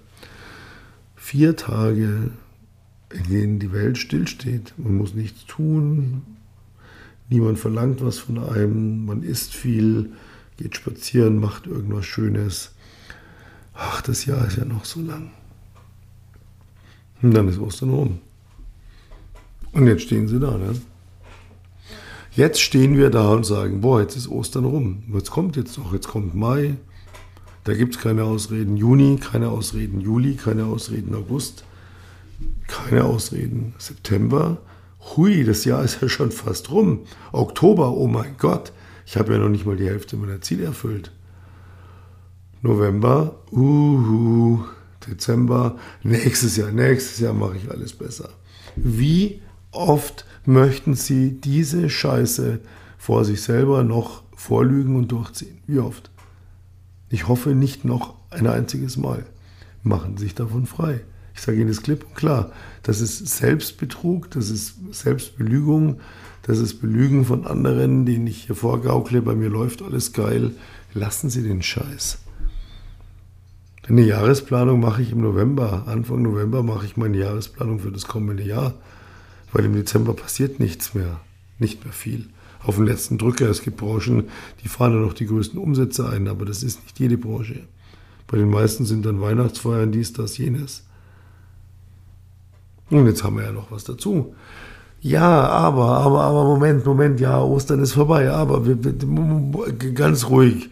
vier 1.15 1.55
Tage, 1.55 2.31
in 3.15 3.29
denen 3.29 3.59
die 3.59 3.71
Welt 3.71 3.97
stillsteht. 3.97 4.73
Man 4.77 4.95
muss 4.95 5.13
nichts 5.13 5.45
tun, 5.45 6.23
niemand 7.29 7.59
verlangt 7.59 8.03
was 8.03 8.19
von 8.19 8.37
einem, 8.37 9.05
man 9.05 9.23
isst 9.23 9.53
viel, 9.53 10.11
geht 10.57 10.75
spazieren, 10.75 11.39
macht 11.39 11.67
irgendwas 11.67 12.05
Schönes. 12.05 12.71
Ach, 13.73 14.01
das 14.01 14.25
Jahr 14.25 14.45
ist 14.47 14.57
ja 14.57 14.65
noch 14.65 14.85
so 14.85 15.01
lang. 15.01 15.31
Und 17.21 17.33
dann 17.33 17.47
ist 17.47 17.59
Ostern 17.59 17.89
rum. 17.89 18.19
Und 19.71 19.87
jetzt 19.87 20.03
stehen 20.03 20.27
sie 20.27 20.39
da. 20.39 20.57
Ne? 20.57 20.75
Jetzt 22.31 22.61
stehen 22.61 22.97
wir 22.97 23.09
da 23.09 23.29
und 23.29 23.45
sagen, 23.45 23.81
boah, 23.81 24.01
jetzt 24.01 24.15
ist 24.15 24.27
Ostern 24.27 24.65
rum. 24.65 25.03
Was 25.07 25.31
kommt 25.31 25.55
jetzt 25.55 25.77
noch? 25.77 25.93
Jetzt 25.93 26.07
kommt 26.07 26.35
Mai, 26.35 26.75
da 27.65 27.73
gibt 27.73 27.95
es 27.95 28.01
keine 28.01 28.23
Ausreden 28.23 28.77
Juni, 28.77 29.17
keine 29.17 29.49
Ausreden 29.49 29.99
Juli, 29.99 30.35
keine 30.35 30.65
Ausreden 30.65 31.15
August, 31.15 31.65
keine 32.67 33.03
Ausreden 33.03 33.73
September. 33.77 34.57
Hui, 34.99 35.43
das 35.43 35.65
Jahr 35.65 35.83
ist 35.83 36.01
ja 36.01 36.09
schon 36.09 36.31
fast 36.31 36.71
rum. 36.71 37.01
Oktober, 37.31 37.91
oh 37.91 38.07
mein 38.07 38.35
Gott, 38.37 38.71
ich 39.05 39.17
habe 39.17 39.33
ja 39.33 39.39
noch 39.39 39.49
nicht 39.49 39.65
mal 39.65 39.77
die 39.77 39.87
Hälfte 39.87 40.17
meiner 40.17 40.41
Ziele 40.41 40.65
erfüllt. 40.65 41.11
November, 42.61 43.35
uhu, 43.51 44.63
Dezember, 45.07 45.77
nächstes 46.03 46.57
Jahr, 46.57 46.71
nächstes 46.71 47.19
Jahr 47.19 47.33
mache 47.33 47.57
ich 47.57 47.69
alles 47.69 47.93
besser. 47.93 48.29
Wie 48.75 49.41
oft 49.71 50.25
möchten 50.45 50.95
Sie 50.95 51.39
diese 51.39 51.89
Scheiße 51.89 52.59
vor 52.97 53.23
sich 53.23 53.41
selber 53.41 53.83
noch 53.83 54.23
vorlügen 54.35 54.95
und 54.95 55.11
durchziehen? 55.11 55.59
Wie 55.67 55.79
oft? 55.79 56.09
Ich 57.09 57.27
hoffe 57.27 57.51
nicht 57.51 57.85
noch 57.85 58.15
ein 58.31 58.47
einziges 58.47 58.97
Mal. 58.97 59.25
Machen 59.83 60.17
Sie 60.17 60.23
sich 60.23 60.35
davon 60.35 60.65
frei. 60.65 61.01
Ich 61.35 61.41
sage 61.41 61.59
Ihnen 61.59 61.67
das 61.67 61.83
klipp 61.83 62.05
und 62.07 62.15
klar. 62.15 62.51
Das 62.83 63.01
ist 63.01 63.27
Selbstbetrug, 63.27 64.31
das 64.31 64.49
ist 64.49 64.75
Selbstbelügung, 64.91 65.99
Das 66.47 66.59
ist 66.59 66.79
Belügen 66.79 67.25
von 67.25 67.47
anderen, 67.47 68.05
denen 68.05 68.27
ich 68.27 68.43
hier 68.43 68.55
vorgaukle, 68.55 69.23
bei 69.23 69.33
mir 69.33 69.49
läuft 69.49 69.81
alles 69.81 70.13
geil. 70.13 70.51
Lassen 70.93 71.31
Sie 71.31 71.41
den 71.41 71.63
Scheiß. 71.63 72.19
Eine 73.87 74.03
Jahresplanung 74.03 74.79
mache 74.79 75.01
ich 75.01 75.11
im 75.11 75.21
November. 75.21 75.87
Anfang 75.87 76.21
November 76.21 76.61
mache 76.61 76.85
ich 76.85 76.97
meine 76.97 77.17
Jahresplanung 77.17 77.79
für 77.79 77.91
das 77.91 78.05
kommende 78.05 78.43
Jahr. 78.43 78.75
Weil 79.51 79.65
im 79.65 79.73
Dezember 79.73 80.13
passiert 80.13 80.59
nichts 80.59 80.93
mehr. 80.93 81.19
Nicht 81.57 81.83
mehr 81.83 81.93
viel. 81.93 82.27
Auf 82.61 82.75
den 82.75 82.85
letzten 82.85 83.17
Drücker. 83.17 83.49
Es 83.49 83.63
gibt 83.63 83.77
Branchen, 83.77 84.25
die 84.63 84.67
fahren 84.67 84.93
dann 84.93 85.01
noch 85.01 85.13
die 85.13 85.25
größten 85.25 85.59
Umsätze 85.59 86.07
ein, 86.07 86.27
aber 86.27 86.45
das 86.45 86.61
ist 86.61 86.83
nicht 86.83 86.99
jede 86.99 87.17
Branche. 87.17 87.61
Bei 88.27 88.37
den 88.37 88.49
meisten 88.49 88.85
sind 88.85 89.05
dann 89.05 89.21
Weihnachtsfeiern 89.21 89.91
dies, 89.91 90.13
das, 90.13 90.37
jenes. 90.37 90.83
Und 92.89 93.07
jetzt 93.07 93.23
haben 93.23 93.37
wir 93.37 93.45
ja 93.45 93.51
noch 93.51 93.71
was 93.71 93.83
dazu. 93.83 94.35
Ja, 95.01 95.47
aber, 95.47 95.99
aber, 95.99 96.21
aber, 96.21 96.43
Moment, 96.45 96.85
Moment, 96.85 97.19
ja, 97.19 97.41
Ostern 97.41 97.79
ist 97.79 97.93
vorbei, 97.93 98.31
aber 98.31 98.65
wir, 98.65 98.83
wir, 98.83 99.93
ganz 99.93 100.29
ruhig. 100.29 100.69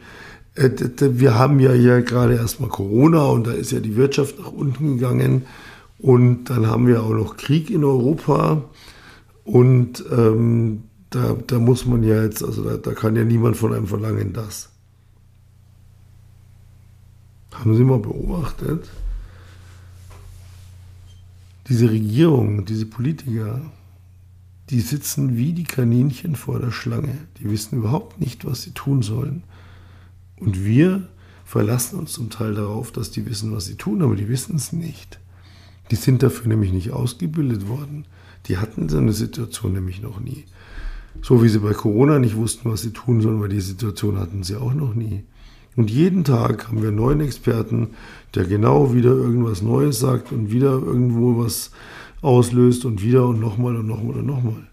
Äh, 0.56 0.72
wir 1.00 1.38
haben 1.38 1.60
ja 1.60 1.72
hier 1.72 2.02
gerade 2.02 2.36
erstmal 2.36 2.70
Corona 2.70 3.26
und 3.26 3.48
da 3.48 3.52
ist 3.52 3.72
ja 3.72 3.80
die 3.80 3.96
Wirtschaft 3.96 4.40
nach 4.40 4.52
unten 4.52 4.98
gegangen 4.98 5.44
und 6.00 6.46
dann 6.46 6.68
haben 6.68 6.88
wir 6.88 7.04
auch 7.04 7.14
noch 7.14 7.38
Krieg 7.38 7.70
in 7.70 7.84
Europa 7.84 8.64
und 9.44 10.04
ähm, 10.12 10.84
da, 11.10 11.36
da 11.46 11.60
muss 11.60 11.86
man 11.86 12.04
ja 12.04 12.24
jetzt, 12.24 12.44
also 12.44 12.64
da, 12.64 12.78
da 12.78 12.94
kann 12.94 13.16
ja 13.16 13.24
niemand 13.24 13.58
von 13.58 13.74
einem 13.74 13.88
verlangen, 13.88 14.34
das. 14.34 14.70
Haben 17.54 17.76
Sie 17.76 17.84
mal 17.84 18.00
beobachtet? 18.00 18.90
Diese 21.68 21.90
Regierung, 21.90 22.66
diese 22.66 22.86
Politiker, 22.86 23.62
die 24.70 24.82
sitzen 24.82 25.38
wie 25.38 25.54
die 25.54 25.64
Kaninchen 25.64 26.36
vor 26.36 26.60
der 26.60 26.72
Schlange. 26.72 27.18
Die 27.40 27.50
wissen 27.50 27.78
überhaupt 27.78 28.20
nicht, 28.20 28.46
was 28.46 28.64
sie 28.64 28.72
tun 28.72 29.02
sollen. 29.02 29.44
Und 30.38 30.66
wir 30.66 31.08
verlassen 31.46 32.00
uns 32.00 32.14
zum 32.14 32.30
Teil 32.30 32.56
darauf, 32.56 32.92
dass 32.92 33.12
die 33.12 33.26
wissen, 33.26 33.54
was 33.54 33.66
sie 33.66 33.76
tun, 33.76 34.02
aber 34.02 34.16
die 34.16 34.28
wissen 34.28 34.56
es 34.56 34.74
nicht. 34.74 35.20
Die 35.92 35.96
sind 35.96 36.24
dafür 36.24 36.48
nämlich 36.48 36.72
nicht 36.72 36.92
ausgebildet 36.92 37.68
worden. 37.68 38.06
Die 38.48 38.58
hatten 38.58 38.90
so 38.90 38.98
eine 38.98 39.14
Situation 39.14 39.74
nämlich 39.74 40.02
noch 40.02 40.20
nie. 40.20 40.46
So 41.22 41.44
wie 41.44 41.50
sie 41.50 41.60
bei 41.60 41.74
Corona 41.74 42.20
nicht 42.20 42.36
wussten, 42.36 42.72
was 42.72 42.82
sie 42.82 42.92
tun 42.92 43.22
sollen, 43.22 43.40
weil 43.40 43.50
die 43.50 43.62
Situation 43.62 44.18
hatten 44.18 44.44
sie 44.44 44.56
auch 44.56 44.74
noch 44.74 44.96
nie. 44.96 45.24
Und 45.76 45.90
jeden 45.90 46.24
Tag 46.24 46.68
haben 46.68 46.82
wir 46.82 46.90
einen 46.90 46.98
neuen 46.98 47.22
Experten, 47.22 47.90
der 48.36 48.46
genau 48.46 48.94
wieder 48.94 49.12
irgendwas 49.12 49.62
Neues 49.62 50.00
sagt 50.00 50.32
und 50.32 50.52
wieder 50.52 50.72
irgendwo 50.72 51.44
was 51.44 51.72
auslöst 52.22 52.86
und 52.86 53.04
wieder 53.04 53.28
und 53.28 53.40
nochmal 53.40 53.76
und 53.76 53.88
nochmal 53.88 54.18
und 54.18 54.26
nochmal. 54.26 54.68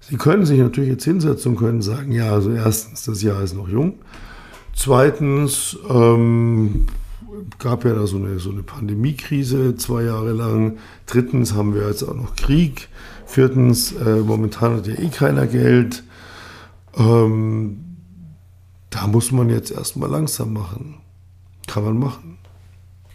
Sie 0.00 0.16
können 0.16 0.46
sich 0.46 0.58
natürlich 0.58 0.90
jetzt 0.90 1.04
hinsetzen 1.04 1.52
und 1.52 1.58
können 1.58 1.82
sagen, 1.82 2.12
ja, 2.12 2.32
also 2.32 2.50
erstens, 2.50 3.04
das 3.04 3.22
Jahr 3.22 3.42
ist 3.42 3.54
noch 3.54 3.68
jung. 3.68 3.94
Zweitens 4.74 5.78
ähm, 5.88 6.86
gab 7.58 7.84
ja 7.84 7.94
da 7.94 8.06
so 8.06 8.16
eine, 8.16 8.38
so 8.38 8.50
eine 8.50 8.62
Pandemiekrise 8.62 9.76
zwei 9.76 10.04
Jahre 10.04 10.32
lang. 10.32 10.78
Drittens 11.06 11.54
haben 11.54 11.74
wir 11.74 11.86
jetzt 11.86 12.02
auch 12.02 12.14
noch 12.14 12.34
Krieg. 12.34 12.88
Viertens, 13.26 13.92
äh, 13.92 14.16
momentan 14.16 14.76
hat 14.76 14.86
ja 14.86 14.94
eh 14.94 15.08
keiner 15.08 15.46
Geld. 15.46 16.02
Ähm, 16.96 17.89
da 18.90 19.06
muss 19.06 19.32
man 19.32 19.48
jetzt 19.48 19.70
erstmal 19.70 20.10
langsam 20.10 20.52
machen. 20.52 20.98
Kann 21.66 21.84
man 21.84 21.98
machen. 21.98 22.38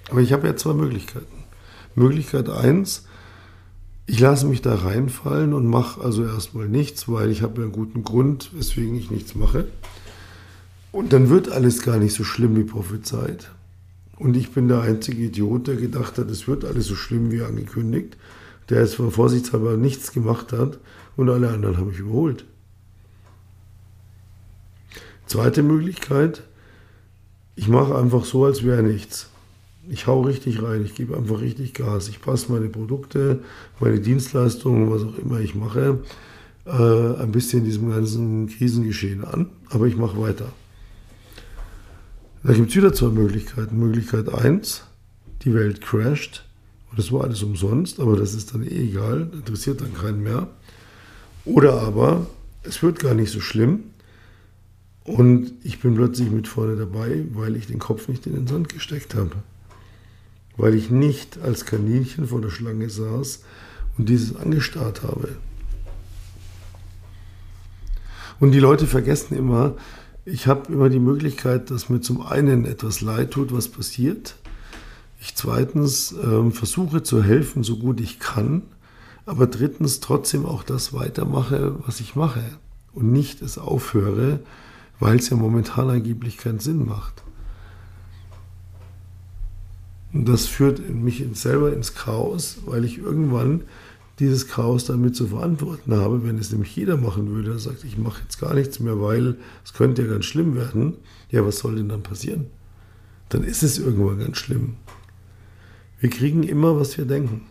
Aber 0.09 0.21
ich 0.21 0.33
habe 0.33 0.47
ja 0.47 0.55
zwei 0.55 0.73
Möglichkeiten. 0.73 1.43
Möglichkeit 1.95 2.49
eins, 2.49 3.05
ich 4.07 4.19
lasse 4.19 4.45
mich 4.45 4.61
da 4.61 4.75
reinfallen 4.75 5.53
und 5.53 5.65
mache 5.65 6.01
also 6.01 6.23
erstmal 6.23 6.69
nichts, 6.69 7.09
weil 7.09 7.31
ich 7.31 7.41
habe 7.41 7.57
ja 7.57 7.63
einen 7.63 7.71
guten 7.71 8.03
Grund, 8.03 8.51
weswegen 8.53 8.95
ich 8.95 9.09
nichts 9.09 9.33
mache. 9.35 9.67
Und 10.91 11.11
dann 11.11 11.29
wird 11.29 11.51
alles 11.51 11.81
gar 11.81 11.97
nicht 11.97 12.13
so 12.13 12.23
schlimm 12.23 12.55
wie 12.55 12.63
prophezeit. 12.63 13.51
Und 14.17 14.37
ich 14.37 14.51
bin 14.51 14.67
der 14.67 14.81
einzige 14.81 15.23
Idiot, 15.25 15.67
der 15.67 15.75
gedacht 15.75 16.17
hat, 16.17 16.29
es 16.29 16.47
wird 16.47 16.63
alles 16.63 16.85
so 16.85 16.95
schlimm 16.95 17.31
wie 17.31 17.41
angekündigt, 17.41 18.15
der 18.69 18.81
jetzt 18.81 18.95
vorsichtshalber 18.95 19.75
nichts 19.75 20.11
gemacht 20.11 20.53
hat 20.53 20.79
und 21.17 21.29
alle 21.29 21.49
anderen 21.49 21.77
habe 21.77 21.91
ich 21.91 21.99
überholt. 21.99 22.45
Zweite 25.27 25.63
Möglichkeit, 25.63 26.43
ich 27.55 27.67
mache 27.67 27.95
einfach 27.95 28.25
so, 28.25 28.45
als 28.45 28.63
wäre 28.63 28.83
nichts. 28.83 29.29
Ich 29.87 30.07
hau 30.07 30.21
richtig 30.21 30.61
rein, 30.61 30.83
ich 30.83 30.95
gebe 30.95 31.15
einfach 31.15 31.41
richtig 31.41 31.73
Gas. 31.73 32.09
Ich 32.09 32.21
passe 32.21 32.51
meine 32.51 32.69
Produkte, 32.69 33.39
meine 33.79 33.99
Dienstleistungen, 33.99 34.91
was 34.91 35.03
auch 35.03 35.17
immer 35.17 35.39
ich 35.39 35.55
mache, 35.55 35.99
äh, 36.65 36.71
ein 36.71 37.31
bisschen 37.31 37.63
diesem 37.63 37.91
ganzen 37.91 38.47
Krisengeschehen 38.47 39.23
an, 39.23 39.49
aber 39.69 39.85
ich 39.85 39.95
mache 39.95 40.19
weiter. 40.19 40.51
Da 42.43 42.53
gibt 42.53 42.69
es 42.69 42.75
wieder 42.75 42.93
zwei 42.93 43.09
Möglichkeiten. 43.09 43.77
Möglichkeit 43.77 44.31
eins, 44.33 44.83
die 45.43 45.53
Welt 45.53 45.81
crasht 45.81 46.45
und 46.89 46.99
das 46.99 47.11
war 47.11 47.23
alles 47.23 47.41
umsonst, 47.43 47.99
aber 47.99 48.15
das 48.15 48.33
ist 48.33 48.53
dann 48.53 48.63
eh 48.63 48.89
egal, 48.89 49.29
interessiert 49.33 49.81
dann 49.81 49.93
keinen 49.93 50.21
mehr. 50.21 50.47
Oder 51.45 51.81
aber, 51.81 52.27
es 52.63 52.81
wird 52.81 52.99
gar 52.99 53.13
nicht 53.13 53.31
so 53.31 53.39
schlimm, 53.39 53.83
und 55.05 55.53
ich 55.63 55.79
bin 55.79 55.95
plötzlich 55.95 56.31
mit 56.31 56.47
vorne 56.47 56.75
dabei, 56.75 57.25
weil 57.33 57.55
ich 57.55 57.67
den 57.67 57.79
Kopf 57.79 58.07
nicht 58.07 58.25
in 58.25 58.33
den 58.33 58.47
Sand 58.47 58.69
gesteckt 58.69 59.13
habe. 59.13 59.31
Weil 60.57 60.73
ich 60.73 60.89
nicht 60.89 61.39
als 61.41 61.65
Kaninchen 61.65 62.27
vor 62.27 62.41
der 62.41 62.49
Schlange 62.49 62.89
saß 62.89 63.43
und 63.97 64.09
dieses 64.09 64.35
angestarrt 64.35 65.03
habe. 65.03 65.37
Und 68.39 68.51
die 68.51 68.59
Leute 68.59 68.87
vergessen 68.87 69.37
immer, 69.37 69.75
ich 70.25 70.47
habe 70.47 70.73
immer 70.73 70.89
die 70.89 70.99
Möglichkeit, 70.99 71.69
dass 71.69 71.89
mir 71.89 72.01
zum 72.01 72.21
einen 72.21 72.65
etwas 72.65 73.01
leid 73.01 73.31
tut, 73.31 73.53
was 73.53 73.67
passiert. 73.67 74.35
Ich 75.21 75.35
zweitens 75.35 76.13
äh, 76.13 76.49
versuche 76.49 77.03
zu 77.03 77.23
helfen, 77.23 77.63
so 77.63 77.77
gut 77.77 78.01
ich 78.01 78.19
kann, 78.19 78.63
aber 79.27 79.45
drittens 79.45 79.99
trotzdem 79.99 80.47
auch 80.47 80.63
das 80.63 80.93
weitermache, 80.93 81.75
was 81.85 81.99
ich 81.99 82.15
mache 82.15 82.43
und 82.93 83.11
nicht 83.11 83.41
es 83.43 83.59
aufhöre, 83.59 84.39
weil 84.99 85.17
es 85.17 85.29
ja 85.29 85.37
momentan 85.37 85.89
angeblich 85.89 86.37
keinen 86.37 86.59
Sinn 86.59 86.85
macht. 86.85 87.23
Und 90.13 90.29
das 90.29 90.47
führt 90.47 90.89
mich 90.89 91.25
selber 91.33 91.73
ins 91.73 91.93
Chaos, 91.93 92.59
weil 92.65 92.85
ich 92.85 92.99
irgendwann 92.99 93.63
dieses 94.19 94.47
Chaos 94.47 94.85
damit 94.85 95.15
zu 95.15 95.27
verantworten 95.27 95.93
habe. 95.93 96.23
Wenn 96.23 96.37
es 96.37 96.51
nämlich 96.51 96.73
jeder 96.75 96.95
machen 96.95 97.27
würde, 97.29 97.49
der 97.49 97.59
sagt, 97.59 97.83
ich 97.83 97.97
mache 97.97 98.21
jetzt 98.23 98.39
gar 98.39 98.53
nichts 98.53 98.79
mehr, 98.79 99.01
weil 99.01 99.35
es 99.65 99.73
könnte 99.73 100.03
ja 100.03 100.07
ganz 100.07 100.25
schlimm 100.25 100.55
werden. 100.55 100.95
Ja, 101.31 101.45
was 101.45 101.59
soll 101.59 101.75
denn 101.75 101.89
dann 101.89 102.01
passieren? 102.01 102.47
Dann 103.27 103.43
ist 103.43 103.63
es 103.63 103.77
irgendwann 103.77 104.19
ganz 104.19 104.37
schlimm. 104.37 104.75
Wir 105.99 106.09
kriegen 106.09 106.43
immer, 106.43 106.79
was 106.79 106.97
wir 106.97 107.05
denken. 107.05 107.41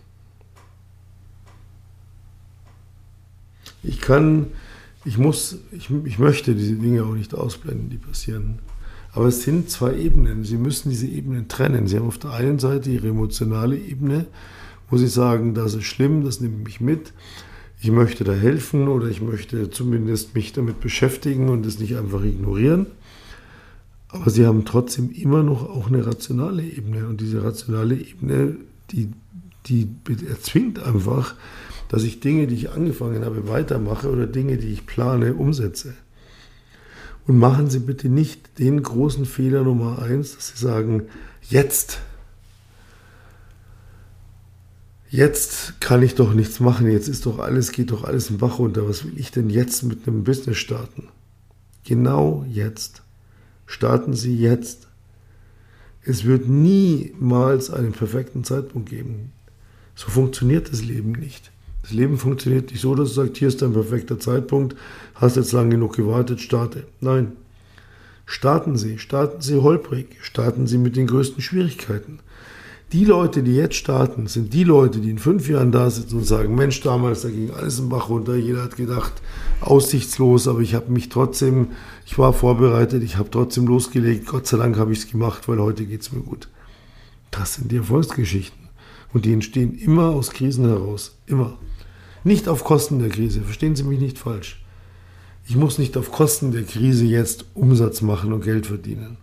Ich 3.83 4.01
kann 4.01 4.47
ich 5.05 5.19
muss, 5.19 5.59
ich, 5.73 5.91
ich 6.05 6.19
möchte 6.19 6.55
diese 6.55 6.75
Dinge 6.75 7.05
auch 7.05 7.15
nicht 7.15 7.35
ausblenden, 7.35 7.91
die 7.91 7.99
passieren. 7.99 8.59
Aber 9.13 9.27
es 9.27 9.43
sind 9.43 9.71
zwei 9.71 9.97
Ebenen. 9.97 10.45
Sie 10.45 10.57
müssen 10.57 10.91
diese 10.91 11.07
Ebenen 11.07 11.47
trennen. 11.49 11.87
Sie 11.87 11.97
haben 11.97 12.09
auf 12.09 12.19
der 12.19 12.33
einen 12.33 12.59
Seite 12.59 12.91
ihre 12.91 13.09
emotionale 13.09 13.77
Ebene, 13.77 14.27
wo 14.91 14.97
Sie 14.97 15.07
sagen, 15.07 15.55
das 15.55 15.75
ist 15.75 15.85
schlimm, 15.85 16.25
das 16.25 16.41
nimmt 16.41 16.65
mich 16.65 16.81
mit. 16.81 17.13
Ich 17.81 17.91
möchte 17.91 18.25
da 18.25 18.33
helfen 18.33 18.89
oder 18.89 19.09
ich 19.09 19.21
möchte 19.21 19.71
zumindest 19.71 20.35
mich 20.35 20.53
damit 20.53 20.81
beschäftigen 20.81 21.49
und 21.49 21.67
es 21.67 21.79
nicht 21.79 21.97
einfach 21.97 22.25
ignorieren. 22.25 22.87
Aber 24.09 24.31
Sie 24.31 24.47
haben 24.47 24.65
trotzdem 24.65 25.11
immer 25.13 25.43
noch 25.43 25.69
auch 25.69 25.89
eine 25.89 26.07
rationale 26.07 26.63
Ebene. 26.63 27.07
Und 27.07 27.21
diese 27.21 27.45
rationale 27.45 27.97
Ebene, 27.97 28.57
die, 28.91 29.11
die 29.67 29.89
erzwingt 30.29 30.83
einfach, 30.83 31.35
dass 31.89 32.03
ich 32.03 32.21
Dinge, 32.21 32.47
die 32.47 32.55
ich 32.55 32.71
angefangen 32.71 33.25
habe, 33.25 33.49
weitermache 33.49 34.11
oder 34.11 34.27
Dinge, 34.27 34.57
die 34.57 34.73
ich 34.73 34.87
plane, 34.87 35.35
umsetze. 35.35 35.95
Und 37.27 37.39
machen 37.39 37.71
Sie 37.71 37.79
bitte 37.79 38.09
nicht 38.09 38.59
den 38.59 38.83
großen 38.83 39.25
Fehler 39.25 39.63
Nummer 39.63 40.03
eins, 40.03 40.35
dass 40.35 40.49
Sie 40.49 40.59
sagen, 40.59 41.05
jetzt, 41.43 42.01
jetzt 45.09 45.81
kann 45.81 46.03
ich 46.03 46.15
doch 46.15 46.35
nichts 46.35 46.61
machen, 46.61 46.91
jetzt 46.91 47.09
ist 47.09 47.25
doch 47.25 47.39
alles, 47.39 47.73
geht 47.73 47.93
doch 47.93 48.05
alles 48.05 48.31
im 48.31 48.39
Bach 48.39 48.59
runter. 48.59 48.89
Was 48.89 49.05
will 49.05 49.15
ich 49.17 49.31
denn 49.31 49.49
jetzt 49.49 49.83
mit 49.85 50.07
einem 50.07 50.25
Business 50.25 50.59
starten? 50.59 51.09
Genau 51.85 52.45
jetzt. 52.49 53.03
Starten 53.67 54.15
Sie 54.15 54.37
jetzt. 54.37 54.89
Es 56.03 56.25
wird 56.25 56.49
niemals 56.49 57.71
einen 57.71 57.93
perfekten 57.93 58.45
Zeitpunkt 58.45 58.91
geben. 58.91 59.33
So 59.95 60.09
funktioniert 60.09 60.71
das 60.71 60.83
Leben 60.83 61.13
nicht. 61.13 61.51
Das 61.85 61.93
Leben 61.93 62.17
funktioniert 62.17 62.71
nicht 62.71 62.81
so, 62.81 62.95
dass 62.95 63.11
du 63.11 63.15
sagst, 63.17 63.37
hier 63.37 63.49
ist 63.49 63.61
dein 63.61 63.75
perfekter 63.75 64.19
Zeitpunkt, 64.19 64.75
hast 65.17 65.37
jetzt 65.37 65.53
lang 65.53 65.69
genug 65.69 65.95
gewartet, 65.95 66.41
starte. 66.41 66.87
Nein. 67.03 67.33
Starten 68.25 68.79
Sie, 68.79 68.99
starten 68.99 69.43
Sie 69.43 69.61
holprig, 69.61 70.07
starten 70.23 70.67
Sie 70.67 70.79
mit 70.79 70.97
den 70.97 71.07
größten 71.07 71.43
Schwierigkeiten. 71.43 72.21
Die 72.93 73.05
Leute, 73.05 73.43
die 73.43 73.55
jetzt 73.55 73.75
starten, 73.75 74.29
sind 74.29 74.55
die 74.55 74.65
Leute, 74.65 75.01
die 75.01 75.11
in 75.11 75.19
fünf 75.19 75.47
Jahren 75.47 75.73
da 75.73 75.91
sitzen 75.91 76.17
und 76.17 76.25
sagen, 76.25 76.55
Mensch, 76.55 76.81
damals, 76.81 77.21
da 77.21 77.29
ging 77.29 77.51
alles 77.51 77.79
im 77.79 77.91
Bach 77.91 78.09
runter, 78.09 78.35
jeder 78.35 78.63
hat 78.63 78.77
gedacht, 78.77 79.13
aussichtslos, 79.61 80.49
aber 80.49 80.61
ich 80.61 80.75
habe 80.75 80.91
mich 80.91 81.11
trotzdem, 81.11 81.73
ich 82.07 82.17
war 82.17 82.33
vorbereitet, 82.33 83.03
ich 83.03 83.19
habe 83.19 83.31
trotzdem 83.31 83.67
losgelegt, 83.67 84.25
Gott 84.25 84.47
sei 84.47 84.57
Dank 84.57 84.79
habe 84.79 84.95
ich 84.95 85.01
es 85.01 85.11
gemacht, 85.11 85.49
weil 85.49 85.59
heute 85.59 85.85
geht 85.85 86.01
es 86.01 86.13
mir 86.13 86.23
gut. 86.23 86.49
Das 87.31 87.57
sind 87.57 87.71
die 87.71 87.77
Erfolgsgeschichten. 87.77 88.71
Und 89.13 89.27
die 89.27 89.35
entstehen 89.35 89.77
immer 89.79 90.09
aus 90.09 90.31
Krisen 90.31 90.65
heraus. 90.65 91.15
Immer. 91.27 91.59
Nicht 92.25 92.49
auf 92.49 92.65
Kosten 92.65 92.99
der 92.99 93.11
Krise. 93.11 93.43
Verstehen 93.43 93.77
Sie 93.77 93.85
mich 93.85 94.01
nicht 94.01 94.19
falsch. 94.19 94.65
Ich 95.47 95.57
muss 95.57 95.79
nicht 95.79 95.97
auf 95.97 96.11
Kosten 96.11 96.53
der 96.53 96.65
Krise 96.65 97.05
jetzt 97.05 97.45
Umsatz 97.55 98.01
machen 98.01 98.33
und 98.33 98.43
Geld 98.43 98.67
verdienen 98.67 99.19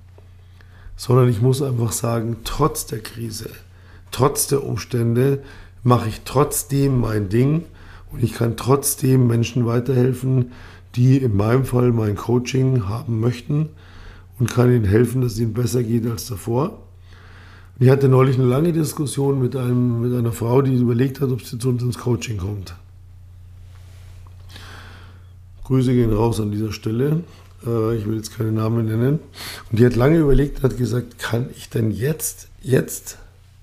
sondern 1.01 1.29
ich 1.29 1.41
muss 1.41 1.63
einfach 1.63 1.93
sagen, 1.93 2.38
trotz 2.43 2.86
der 2.86 3.00
Krise, 3.00 3.50
trotz 4.12 4.46
der 4.46 4.63
Umstände 4.63 5.41
mache 5.81 6.10
ich 6.10 6.22
trotzdem 6.25 7.00
mein 7.00 7.27
Ding 7.27 7.63
und 8.12 8.24
ich 8.24 8.34
kann 8.34 8.55
trotzdem 8.55 9.25
Menschen 9.25 9.65
weiterhelfen, 9.65 10.51
die 10.93 11.17
in 11.17 11.36
meinem 11.36 11.65
Fall 11.65 11.91
mein 11.91 12.15
Coaching 12.15 12.88
haben 12.88 13.20
möchten 13.20 13.70
und 14.38 14.51
kann 14.51 14.72
ihnen 14.72 14.86
helfen, 14.86 15.24
dass 15.24 15.34
es 15.34 15.39
ihnen 15.39 15.53
besser 15.53 15.81
geht 15.81 16.05
als 16.05 16.27
davor. 16.27 16.77
Ich 17.79 17.89
hatte 17.89 18.08
neulich 18.08 18.38
eine 18.38 18.46
lange 18.46 18.72
Diskussion 18.72 19.41
mit, 19.41 19.55
einem, 19.55 20.03
mit 20.03 20.13
einer 20.13 20.34
Frau, 20.34 20.62
die 20.62 20.75
überlegt 20.75 21.20
hat, 21.20 21.31
ob 21.31 21.41
sie 21.41 21.58
zu 21.58 21.70
uns 21.70 21.81
ins 21.81 21.98
Coaching 21.98 22.38
kommt. 22.38 22.75
Grüße 25.72 25.94
gehen 25.94 26.12
raus 26.12 26.42
an 26.42 26.51
dieser 26.51 26.74
Stelle. 26.74 27.24
Äh, 27.66 27.96
ich 27.96 28.06
will 28.06 28.18
jetzt 28.18 28.36
keine 28.38 28.51
Namen 28.51 28.88
nennen. 28.88 29.20
Und 29.70 29.80
die 29.80 29.86
hat 29.86 29.96
lange 29.96 30.18
überlegt 30.18 30.58
und 30.58 30.63
hat 30.63 30.78
gesagt, 30.78 31.18
kann 31.18 31.46
ich 31.56 31.70
denn 31.70 31.92
jetzt, 31.92 32.50
jetzt 32.62 33.18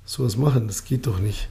sowas 0.07 0.39
machen? 0.39 0.69
Das 0.69 0.85
geht 0.85 1.07
doch 1.07 1.21
nicht. 1.21 1.51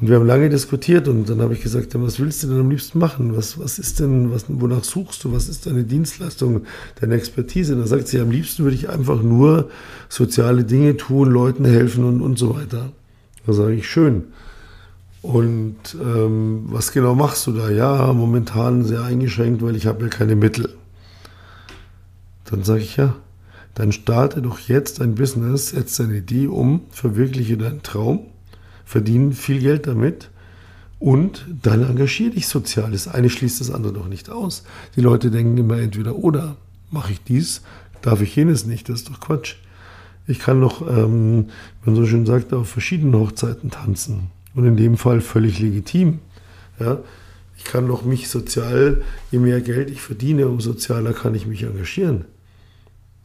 Und 0.00 0.08
wir 0.08 0.16
haben 0.16 0.26
lange 0.26 0.48
diskutiert 0.48 1.06
und 1.06 1.28
dann 1.28 1.40
habe 1.40 1.54
ich 1.54 1.60
gesagt, 1.60 1.94
was 1.94 2.18
willst 2.18 2.42
du 2.42 2.48
denn 2.48 2.58
am 2.58 2.70
liebsten 2.70 2.98
machen? 2.98 3.36
Was, 3.36 3.60
was 3.60 3.78
ist 3.78 4.00
denn, 4.00 4.32
was, 4.32 4.46
wonach 4.48 4.82
suchst 4.82 5.22
du? 5.22 5.32
Was 5.32 5.48
ist 5.48 5.66
deine 5.66 5.84
Dienstleistung, 5.84 6.62
deine 7.00 7.14
Expertise? 7.14 7.74
Und 7.74 7.82
da 7.82 7.86
sagt 7.86 8.08
sie, 8.08 8.18
am 8.18 8.32
liebsten 8.32 8.64
würde 8.64 8.74
ich 8.74 8.88
einfach 8.88 9.22
nur 9.22 9.70
soziale 10.08 10.64
Dinge 10.64 10.96
tun, 10.96 11.30
Leuten 11.30 11.64
helfen 11.64 12.02
und, 12.02 12.22
und 12.22 12.40
so 12.40 12.56
weiter. 12.56 12.90
Da 13.46 13.52
sage 13.52 13.74
ich, 13.74 13.88
schön. 13.88 14.24
Und 15.22 15.76
ähm, 16.02 16.64
was 16.66 16.90
genau 16.90 17.14
machst 17.14 17.46
du 17.46 17.52
da? 17.52 17.70
Ja, 17.70 18.12
momentan 18.12 18.84
sehr 18.84 19.02
eingeschränkt, 19.02 19.62
weil 19.62 19.76
ich 19.76 19.86
habe 19.86 20.02
ja 20.02 20.08
keine 20.08 20.34
Mittel. 20.34 20.74
Dann 22.44 22.64
sage 22.64 22.80
ich 22.80 22.96
ja, 22.96 23.14
dann 23.74 23.92
starte 23.92 24.42
doch 24.42 24.58
jetzt 24.58 25.00
ein 25.00 25.14
Business, 25.14 25.70
setz 25.70 25.96
deine 25.96 26.16
Idee 26.16 26.48
um, 26.48 26.82
verwirkliche 26.90 27.56
deinen 27.56 27.82
Traum, 27.82 28.26
verdiene 28.84 29.32
viel 29.32 29.60
Geld 29.60 29.86
damit 29.86 30.28
und 30.98 31.46
dann 31.62 31.88
engagiere 31.88 32.32
dich 32.32 32.48
sozial. 32.48 32.90
Das 32.90 33.06
eine 33.06 33.30
schließt 33.30 33.60
das 33.60 33.70
andere 33.70 33.92
doch 33.92 34.08
nicht 34.08 34.28
aus. 34.28 34.64
Die 34.96 35.00
Leute 35.00 35.30
denken 35.30 35.56
immer 35.56 35.78
entweder 35.78 36.16
oder, 36.16 36.56
mache 36.90 37.12
ich 37.12 37.22
dies, 37.22 37.62
darf 38.02 38.20
ich 38.20 38.34
jenes 38.34 38.66
nicht, 38.66 38.88
das 38.88 39.02
ist 39.02 39.08
doch 39.08 39.20
Quatsch. 39.20 39.54
Ich 40.26 40.40
kann 40.40 40.58
noch, 40.58 40.82
ähm, 40.82 41.46
man 41.84 41.94
so 41.94 42.06
schön 42.06 42.26
sagt, 42.26 42.52
auf 42.52 42.68
verschiedenen 42.68 43.14
Hochzeiten 43.14 43.70
tanzen 43.70 44.30
und 44.54 44.66
in 44.66 44.76
dem 44.76 44.96
Fall 44.96 45.20
völlig 45.20 45.58
legitim. 45.60 46.18
Ja, 46.78 46.98
ich 47.56 47.64
kann 47.64 47.86
doch 47.86 48.04
mich 48.04 48.28
sozial, 48.28 49.02
je 49.30 49.38
mehr 49.38 49.60
Geld 49.60 49.90
ich 49.90 50.00
verdiene, 50.00 50.48
umso 50.48 50.72
sozialer 50.72 51.12
kann 51.12 51.34
ich 51.34 51.46
mich 51.46 51.62
engagieren. 51.62 52.24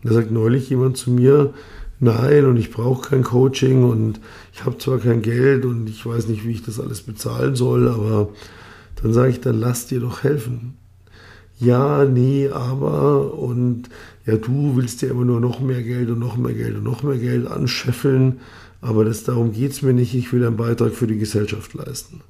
Da 0.03 0.13
sagt 0.13 0.31
neulich 0.31 0.69
jemand 0.69 0.97
zu 0.97 1.11
mir, 1.11 1.53
nein, 1.99 2.45
und 2.45 2.57
ich 2.57 2.71
brauche 2.71 3.09
kein 3.09 3.23
Coaching 3.23 3.83
und 3.83 4.19
ich 4.53 4.63
habe 4.65 4.77
zwar 4.77 4.99
kein 4.99 5.21
Geld 5.21 5.65
und 5.65 5.89
ich 5.89 6.05
weiß 6.05 6.27
nicht, 6.27 6.45
wie 6.45 6.51
ich 6.51 6.63
das 6.63 6.79
alles 6.79 7.01
bezahlen 7.01 7.55
soll, 7.55 7.87
aber 7.87 8.29
dann 9.01 9.13
sage 9.13 9.31
ich, 9.31 9.41
dann 9.41 9.59
lass 9.59 9.87
dir 9.87 9.99
doch 9.99 10.23
helfen. 10.23 10.75
Ja, 11.59 12.05
nee, 12.05 12.49
aber 12.49 13.33
und 13.33 13.89
ja, 14.27 14.35
du 14.35 14.75
willst 14.75 15.01
dir 15.01 15.09
immer 15.09 15.25
nur 15.25 15.39
noch 15.39 15.59
mehr 15.59 15.81
Geld 15.81 16.09
und 16.09 16.19
noch 16.19 16.37
mehr 16.37 16.53
Geld 16.53 16.77
und 16.77 16.83
noch 16.83 17.01
mehr 17.01 17.17
Geld 17.17 17.47
anscheffeln, 17.47 18.39
aber 18.81 19.05
das, 19.05 19.23
darum 19.23 19.51
geht 19.51 19.71
es 19.71 19.81
mir 19.81 19.93
nicht, 19.93 20.13
ich 20.13 20.31
will 20.31 20.45
einen 20.45 20.57
Beitrag 20.57 20.93
für 20.93 21.07
die 21.07 21.17
Gesellschaft 21.17 21.73
leisten. 21.73 22.21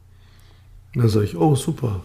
Dann 0.96 1.10
sage 1.10 1.26
ich, 1.26 1.38
oh 1.38 1.56
super, 1.56 2.04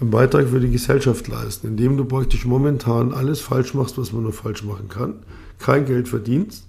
einen 0.00 0.10
Beitrag 0.10 0.48
für 0.48 0.60
die 0.60 0.70
Gesellschaft 0.70 1.26
leisten, 1.28 1.68
indem 1.68 1.96
du 1.96 2.04
praktisch 2.04 2.44
momentan 2.44 3.12
alles 3.12 3.40
falsch 3.40 3.74
machst, 3.74 3.98
was 3.98 4.12
man 4.12 4.22
nur 4.22 4.32
falsch 4.32 4.62
machen 4.62 4.88
kann, 4.88 5.14
kein 5.58 5.86
Geld 5.86 6.08
verdienst 6.08 6.66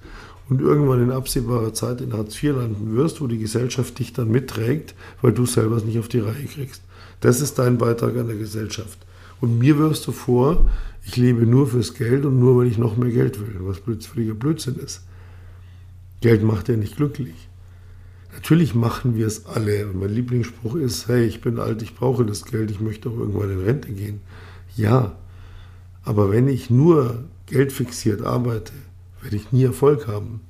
und 0.49 0.61
irgendwann 0.61 1.03
in 1.03 1.11
absehbarer 1.11 1.73
Zeit 1.73 2.01
in 2.01 2.13
Hartz 2.13 2.41
IV 2.41 2.55
landen 2.55 2.95
wirst, 2.95 3.21
wo 3.21 3.27
die 3.27 3.37
Gesellschaft 3.37 3.99
dich 3.99 4.13
dann 4.13 4.31
mitträgt, 4.31 4.95
weil 5.21 5.31
du 5.31 5.45
selber 5.45 5.77
es 5.77 5.83
nicht 5.83 5.99
auf 5.99 6.07
die 6.07 6.19
Reihe 6.19 6.45
kriegst. 6.45 6.81
Das 7.21 7.41
ist 7.41 7.59
dein 7.59 7.77
Beitrag 7.77 8.17
an 8.17 8.27
der 8.27 8.37
Gesellschaft. 8.37 8.97
Und 9.41 9.59
mir 9.59 9.77
wirfst 9.77 10.07
du 10.07 10.11
vor, 10.11 10.69
ich 11.05 11.17
lebe 11.17 11.45
nur 11.45 11.67
fürs 11.67 11.93
Geld 11.93 12.25
und 12.25 12.39
nur, 12.39 12.57
weil 12.57 12.67
ich 12.67 12.77
noch 12.77 12.97
mehr 12.97 13.11
Geld 13.11 13.39
will, 13.39 13.55
was 13.59 13.79
völliger 14.05 14.33
Blödsinn 14.33 14.77
ist. 14.77 15.01
Geld 16.21 16.43
macht 16.43 16.69
ja 16.69 16.75
nicht 16.75 16.97
glücklich. 16.97 17.49
Natürlich 18.33 18.75
machen 18.75 19.15
wir 19.15 19.27
es 19.27 19.45
alle. 19.45 19.87
Und 19.87 19.99
mein 19.99 20.09
Lieblingsspruch 20.09 20.75
ist, 20.75 21.07
hey, 21.07 21.25
ich 21.25 21.41
bin 21.41 21.59
alt, 21.59 21.81
ich 21.81 21.95
brauche 21.95 22.25
das 22.25 22.45
Geld, 22.45 22.71
ich 22.71 22.79
möchte 22.79 23.09
auch 23.09 23.17
irgendwann 23.17 23.51
in 23.51 23.63
Rente 23.63 23.91
gehen. 23.91 24.21
Ja, 24.75 25.15
aber 26.03 26.31
wenn 26.31 26.47
ich 26.47 26.69
nur 26.69 27.23
geldfixiert 27.47 28.21
arbeite, 28.21 28.73
werde 29.21 29.35
ich 29.35 29.51
nie 29.51 29.63
Erfolg 29.63 30.07
haben. 30.07 30.41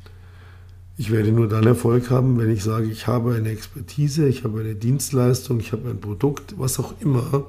Ich 0.98 1.12
werde 1.12 1.32
nur 1.32 1.48
dann 1.48 1.66
Erfolg 1.66 2.10
haben, 2.10 2.38
wenn 2.40 2.52
ich 2.52 2.64
sage, 2.64 2.88
ich 2.88 3.08
habe 3.08 3.34
eine 3.34 3.50
Expertise, 3.50 4.28
ich 4.28 4.44
habe 4.44 4.60
eine 4.60 4.76
Dienstleistung, 4.76 5.60
ich 5.62 5.72
habe 5.72 5.90
ein 5.90 6.02
Produkt, 6.02 6.56
was 6.58 6.78
auch 6.80 6.94
immer. 7.00 7.46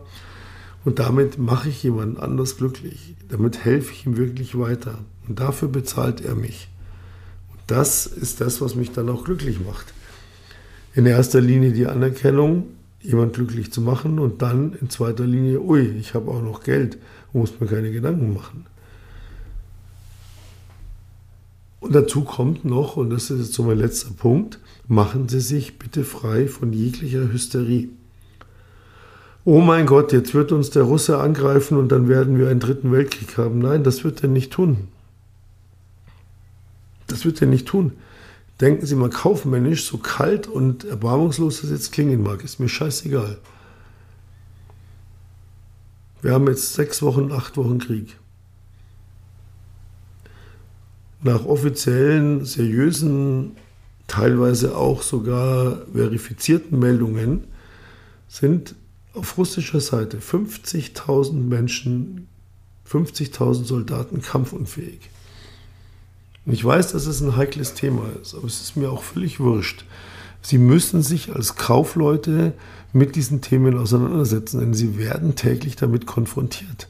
Und 0.85 0.98
damit 0.98 1.37
mache 1.38 1.68
ich 1.68 1.83
jemanden 1.83 2.18
anders 2.18 2.56
glücklich. 2.56 3.16
Damit 3.28 3.64
helfe 3.64 3.92
ich 3.92 4.06
ihm 4.06 4.16
wirklich 4.16 4.59
weiter. 4.59 4.98
Und 5.28 5.40
dafür 5.40 5.68
bezahlt 5.68 6.24
er 6.24 6.35
mich. 6.35 6.68
Das 7.70 8.06
ist 8.06 8.40
das, 8.40 8.61
was 8.61 8.74
mich 8.74 8.92
dann 8.92 9.09
auch 9.09 9.24
glücklich 9.24 9.59
macht 9.64 9.92
in 10.94 11.06
erster 11.06 11.40
Linie 11.40 11.72
die 11.72 11.87
Anerkennung, 11.87 12.66
jemand 13.00 13.35
glücklich 13.35 13.72
zu 13.72 13.80
machen 13.80 14.18
und 14.18 14.42
dann 14.42 14.74
in 14.80 14.90
zweiter 14.90 15.24
Linie, 15.24 15.61
ui, 15.61 15.80
ich 15.98 16.14
habe 16.14 16.30
auch 16.30 16.42
noch 16.42 16.62
Geld, 16.62 16.98
muss 17.33 17.61
mir 17.61 17.66
keine 17.66 17.92
Gedanken 17.92 18.35
machen. 18.35 18.66
Und 21.80 21.94
dazu 21.94 22.22
kommt 22.22 22.64
noch, 22.64 22.96
und 22.96 23.11
das 23.11 23.30
ist 23.30 23.38
jetzt 23.38 23.54
so 23.54 23.62
mein 23.62 23.78
letzter 23.78 24.11
Punkt, 24.11 24.59
machen 24.87 25.28
Sie 25.28 25.40
sich 25.40 25.78
bitte 25.78 26.04
frei 26.04 26.46
von 26.46 26.72
jeglicher 26.72 27.33
Hysterie. 27.33 27.88
Oh 29.46 29.61
mein 29.61 29.87
Gott, 29.87 30.12
jetzt 30.12 30.35
wird 30.35 30.52
uns 30.52 30.68
der 30.68 30.83
Russe 30.83 31.18
angreifen 31.18 31.78
und 31.78 31.90
dann 31.90 32.09
werden 32.09 32.38
wir 32.38 32.50
einen 32.50 32.61
dritten 32.61 32.92
Weltkrieg 32.92 33.38
haben. 33.38 33.61
Nein, 33.61 33.83
das 33.83 34.04
wird 34.04 34.22
er 34.22 34.28
nicht 34.28 34.52
tun. 34.52 34.88
Das 37.10 37.24
wird 37.24 37.40
er 37.40 37.48
nicht 37.48 37.66
tun 37.66 37.92
denken 38.60 38.86
Sie 38.86 38.94
mal 38.94 39.10
kaufmännisch, 39.10 39.86
so 39.86 39.98
kalt 39.98 40.46
und 40.46 40.84
erbarmungslos 40.84 41.62
das 41.62 41.70
jetzt 41.70 41.92
klingen 41.92 42.22
mag, 42.22 42.44
ist 42.44 42.60
mir 42.60 42.68
scheißegal. 42.68 43.38
Wir 46.22 46.32
haben 46.32 46.46
jetzt 46.48 46.74
sechs 46.74 47.00
Wochen, 47.00 47.32
acht 47.32 47.56
Wochen 47.56 47.78
Krieg. 47.78 48.16
Nach 51.22 51.44
offiziellen, 51.46 52.44
seriösen, 52.44 53.52
teilweise 54.06 54.76
auch 54.76 55.02
sogar 55.02 55.86
verifizierten 55.92 56.78
Meldungen 56.78 57.44
sind 58.28 58.74
auf 59.14 59.38
russischer 59.38 59.80
Seite 59.80 60.18
50.000 60.18 61.32
Menschen, 61.32 62.28
50.000 62.88 63.64
Soldaten 63.64 64.20
kampfunfähig. 64.22 65.10
Und 66.46 66.53
ich 66.53 66.64
weiß, 66.64 66.92
dass 66.92 67.07
es 67.07 67.20
ein 67.20 67.37
heikles 67.37 67.74
Thema 67.74 68.03
ist, 68.20 68.35
aber 68.35 68.46
es 68.46 68.61
ist 68.61 68.76
mir 68.76 68.90
auch 68.90 69.03
völlig 69.03 69.40
wurscht. 69.40 69.85
Sie 70.42 70.59
müssen 70.59 71.03
sich 71.03 71.35
als 71.35 71.57
Kaufleute 71.57 72.55
mit 72.92 73.14
diesen 73.14 73.40
Themen 73.40 73.79
auseinandersetzen, 73.79 74.61
denn 74.61 74.74
sie 74.74 74.98
werden 74.98 75.37
täglich 75.37 75.76
damit 75.76 76.07
konfrontiert. 76.07 76.88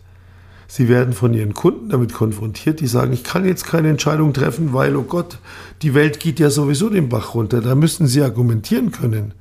Sie 0.68 0.88
werden 0.88 1.14
von 1.14 1.34
ihren 1.34 1.52
Kunden 1.52 1.88
damit 1.88 2.12
konfrontiert, 2.12 2.78
die 2.78 2.86
sagen, 2.86 3.12
ich 3.12 3.24
kann 3.24 3.44
jetzt 3.44 3.64
keine 3.64 3.88
Entscheidung 3.88 4.32
treffen, 4.32 4.72
weil, 4.72 4.94
oh 4.94 5.02
Gott, 5.02 5.38
die 5.82 5.94
Welt 5.94 6.20
geht 6.20 6.38
ja 6.38 6.48
sowieso 6.48 6.88
den 6.88 7.08
Bach 7.08 7.34
runter. 7.34 7.60
Da 7.60 7.74
müssen 7.74 8.06
Sie 8.06 8.22
argumentieren 8.22 8.92
können. 8.92 9.34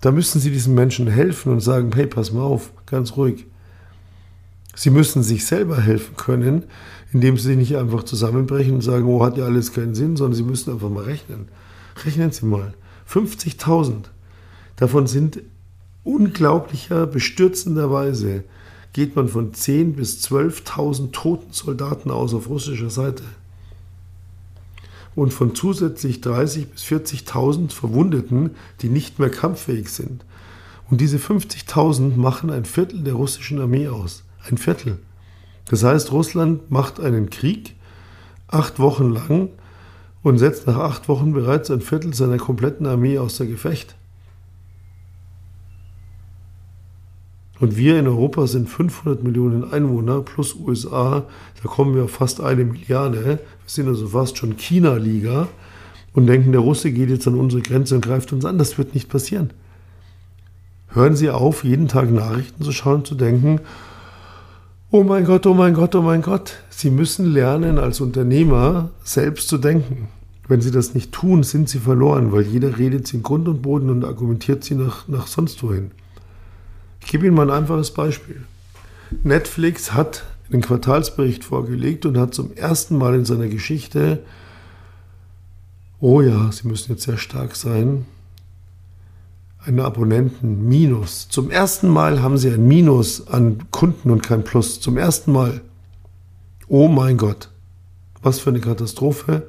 Da 0.00 0.12
müssen 0.12 0.40
Sie 0.40 0.52
diesen 0.52 0.74
Menschen 0.74 1.08
helfen 1.08 1.50
und 1.50 1.60
sagen, 1.60 1.90
hey, 1.92 2.06
pass 2.06 2.32
mal 2.32 2.44
auf, 2.44 2.70
ganz 2.86 3.16
ruhig. 3.16 3.46
Sie 4.76 4.90
müssen 4.90 5.24
sich 5.24 5.44
selber 5.46 5.80
helfen 5.80 6.16
können, 6.16 6.62
indem 7.16 7.38
sie 7.38 7.56
nicht 7.56 7.78
einfach 7.78 8.02
zusammenbrechen 8.02 8.74
und 8.74 8.80
sagen, 8.82 9.06
oh, 9.06 9.24
hat 9.24 9.38
ja 9.38 9.46
alles 9.46 9.72
keinen 9.72 9.94
Sinn, 9.94 10.18
sondern 10.18 10.34
sie 10.34 10.42
müssen 10.42 10.70
einfach 10.70 10.90
mal 10.90 11.04
rechnen. 11.04 11.48
Rechnen 12.04 12.30
Sie 12.30 12.44
mal. 12.44 12.74
50.000. 13.10 14.02
Davon 14.76 15.06
sind 15.06 15.40
unglaublicher, 16.04 17.06
bestürzenderweise 17.06 18.44
geht 18.92 19.16
man 19.16 19.28
von 19.28 19.52
10.000 19.52 19.94
bis 19.94 20.26
12.000 20.26 21.12
toten 21.12 21.52
Soldaten 21.52 22.10
aus 22.10 22.34
auf 22.34 22.50
russischer 22.50 22.90
Seite. 22.90 23.22
und 25.14 25.32
von 25.32 25.54
zusätzlich 25.54 26.18
30.000 26.18 26.66
bis 26.66 26.82
40.000 26.82 27.70
Verwundeten, 27.72 28.50
die 28.82 28.90
nicht 28.90 29.18
mehr 29.18 29.30
kampffähig 29.30 29.88
sind. 29.88 30.22
Und 30.90 31.00
diese 31.00 31.16
50.000 31.16 32.16
machen 32.16 32.50
ein 32.50 32.66
Viertel 32.66 33.00
der 33.04 33.14
russischen 33.14 33.58
Armee 33.58 33.88
aus. 33.88 34.22
Ein 34.46 34.58
Viertel. 34.58 34.98
Das 35.68 35.82
heißt, 35.82 36.12
Russland 36.12 36.70
macht 36.70 37.00
einen 37.00 37.30
Krieg 37.30 37.74
acht 38.48 38.78
Wochen 38.78 39.10
lang 39.10 39.48
und 40.22 40.38
setzt 40.38 40.66
nach 40.66 40.78
acht 40.78 41.08
Wochen 41.08 41.32
bereits 41.32 41.70
ein 41.70 41.80
Viertel 41.80 42.14
seiner 42.14 42.38
kompletten 42.38 42.86
Armee 42.86 43.18
außer 43.18 43.46
Gefecht. 43.46 43.96
Und 47.58 47.76
wir 47.76 47.98
in 47.98 48.06
Europa 48.06 48.46
sind 48.46 48.68
500 48.68 49.22
Millionen 49.22 49.70
Einwohner 49.72 50.20
plus 50.20 50.54
USA, 50.54 51.24
da 51.62 51.68
kommen 51.68 51.94
wir 51.94 52.04
auf 52.04 52.10
fast 52.10 52.40
eine 52.40 52.64
Milliarde. 52.64 53.24
Wir 53.24 53.38
sind 53.66 53.88
also 53.88 54.08
fast 54.08 54.36
schon 54.36 54.56
China-Liga 54.56 55.48
und 56.12 56.26
denken, 56.26 56.52
der 56.52 56.60
Russe 56.60 56.92
geht 56.92 57.08
jetzt 57.08 57.26
an 57.26 57.34
unsere 57.34 57.62
Grenze 57.62 57.94
und 57.94 58.04
greift 58.04 58.32
uns 58.32 58.44
an. 58.44 58.58
Das 58.58 58.76
wird 58.76 58.94
nicht 58.94 59.08
passieren. 59.08 59.50
Hören 60.88 61.16
Sie 61.16 61.30
auf, 61.30 61.64
jeden 61.64 61.88
Tag 61.88 62.10
Nachrichten 62.10 62.62
zu 62.62 62.72
schauen 62.72 62.96
und 62.96 63.06
zu 63.06 63.14
denken, 63.14 63.60
oh 64.90 65.02
mein 65.02 65.24
Gott, 65.24 65.46
oh 65.46 65.54
mein 65.54 65.74
Gott, 65.74 65.94
oh 65.94 66.02
mein 66.02 66.22
Gott. 66.22 66.54
Sie 66.70 66.90
müssen 66.90 67.32
lernen, 67.32 67.78
als 67.78 68.00
Unternehmer 68.00 68.90
selbst 69.02 69.48
zu 69.48 69.58
denken. 69.58 70.08
Wenn 70.48 70.60
Sie 70.60 70.70
das 70.70 70.94
nicht 70.94 71.12
tun, 71.12 71.42
sind 71.42 71.68
Sie 71.68 71.78
verloren, 71.78 72.30
weil 72.32 72.42
jeder 72.42 72.78
redet 72.78 73.06
Sie 73.06 73.16
in 73.16 73.22
Grund 73.22 73.48
und 73.48 73.62
Boden 73.62 73.90
und 73.90 74.04
argumentiert 74.04 74.62
Sie 74.62 74.74
nach, 74.74 75.08
nach 75.08 75.26
sonst 75.26 75.62
wohin. 75.62 75.90
Ich 77.00 77.08
gebe 77.08 77.26
Ihnen 77.26 77.34
mal 77.34 77.50
ein 77.50 77.62
einfaches 77.62 77.90
Beispiel. 77.92 78.42
Netflix 79.22 79.92
hat 79.92 80.24
einen 80.52 80.62
Quartalsbericht 80.62 81.44
vorgelegt 81.44 82.06
und 82.06 82.18
hat 82.18 82.34
zum 82.34 82.54
ersten 82.54 82.96
Mal 82.96 83.14
in 83.14 83.24
seiner 83.24 83.48
Geschichte, 83.48 84.20
oh 86.00 86.20
ja, 86.20 86.52
Sie 86.52 86.68
müssen 86.68 86.92
jetzt 86.92 87.04
sehr 87.04 87.18
stark 87.18 87.56
sein, 87.56 88.06
einen 89.66 89.80
Abonnenten 89.80 90.68
Minus. 90.68 91.28
Zum 91.28 91.50
ersten 91.50 91.88
Mal 91.88 92.22
haben 92.22 92.38
sie 92.38 92.50
ein 92.50 92.66
Minus 92.68 93.26
an 93.26 93.70
Kunden 93.70 94.10
und 94.10 94.22
kein 94.22 94.44
Plus. 94.44 94.80
Zum 94.80 94.96
ersten 94.96 95.32
Mal. 95.32 95.60
Oh 96.68 96.88
mein 96.88 97.16
Gott. 97.16 97.50
Was 98.22 98.38
für 98.38 98.50
eine 98.50 98.60
Katastrophe. 98.60 99.48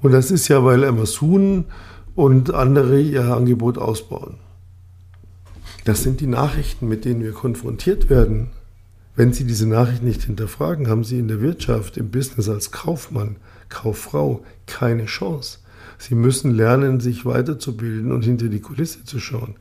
Und 0.00 0.12
das 0.12 0.30
ist 0.30 0.48
ja, 0.48 0.64
weil 0.64 0.84
Amazon 0.84 1.66
und 2.14 2.54
andere 2.54 3.00
ihr 3.00 3.34
Angebot 3.34 3.76
ausbauen. 3.76 4.36
Das 5.84 6.02
sind 6.02 6.20
die 6.20 6.26
Nachrichten, 6.26 6.88
mit 6.88 7.04
denen 7.04 7.22
wir 7.22 7.32
konfrontiert 7.32 8.08
werden. 8.10 8.50
Wenn 9.14 9.32
Sie 9.32 9.44
diese 9.44 9.66
Nachrichten 9.66 10.06
nicht 10.06 10.22
hinterfragen, 10.22 10.88
haben 10.88 11.04
Sie 11.04 11.18
in 11.18 11.28
der 11.28 11.40
Wirtschaft, 11.40 11.96
im 11.96 12.10
Business 12.10 12.48
als 12.48 12.70
Kaufmann, 12.70 13.36
Kauffrau 13.68 14.42
keine 14.66 15.06
Chance. 15.06 15.58
Sie 15.98 16.14
müssen 16.14 16.54
lernen, 16.54 17.00
sich 17.00 17.26
weiterzubilden 17.26 18.12
und 18.12 18.24
hinter 18.24 18.48
die 18.48 18.60
Kulisse 18.60 19.04
zu 19.04 19.18
schauen. 19.18 19.56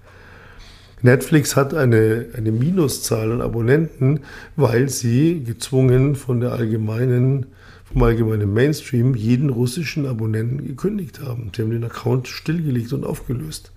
Netflix 1.02 1.56
hat 1.56 1.74
eine, 1.74 2.28
eine 2.36 2.52
Minuszahl 2.52 3.32
an 3.32 3.42
Abonnenten, 3.42 4.22
weil 4.56 4.90
sie 4.90 5.44
gezwungen 5.44 6.16
von 6.16 6.40
der 6.40 6.54
allgemeinen, 6.54 7.48
vom 7.86 8.02
allgemeinen 8.02 8.52
Mainstream 8.54 9.14
jeden 9.14 9.50
russischen 9.50 10.08
Abonnenten 10.08 10.66
gekündigt 10.66 11.22
haben. 11.22 11.52
Sie 11.56 11.62
haben 11.62 11.72
den 11.72 11.84
Account 11.84 12.28
stillgelegt 12.28 12.94
und 12.94 13.04
aufgelöst. 13.04 13.72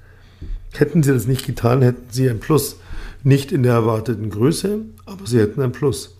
Hätten 0.73 1.03
sie 1.03 1.13
das 1.13 1.27
nicht 1.27 1.47
getan, 1.47 1.83
hätten 1.83 2.11
sie 2.11 2.31
ein 2.31 2.41
Plus. 2.41 2.77
Nicht 3.23 3.53
in 3.53 3.65
der 3.65 3.75
erwarteten 3.75 4.31
Größe, 4.31 4.81
aber 5.05 5.27
sie 5.27 5.41
hätten 5.41 5.61
ein 5.61 5.73
Plus. 5.73 6.17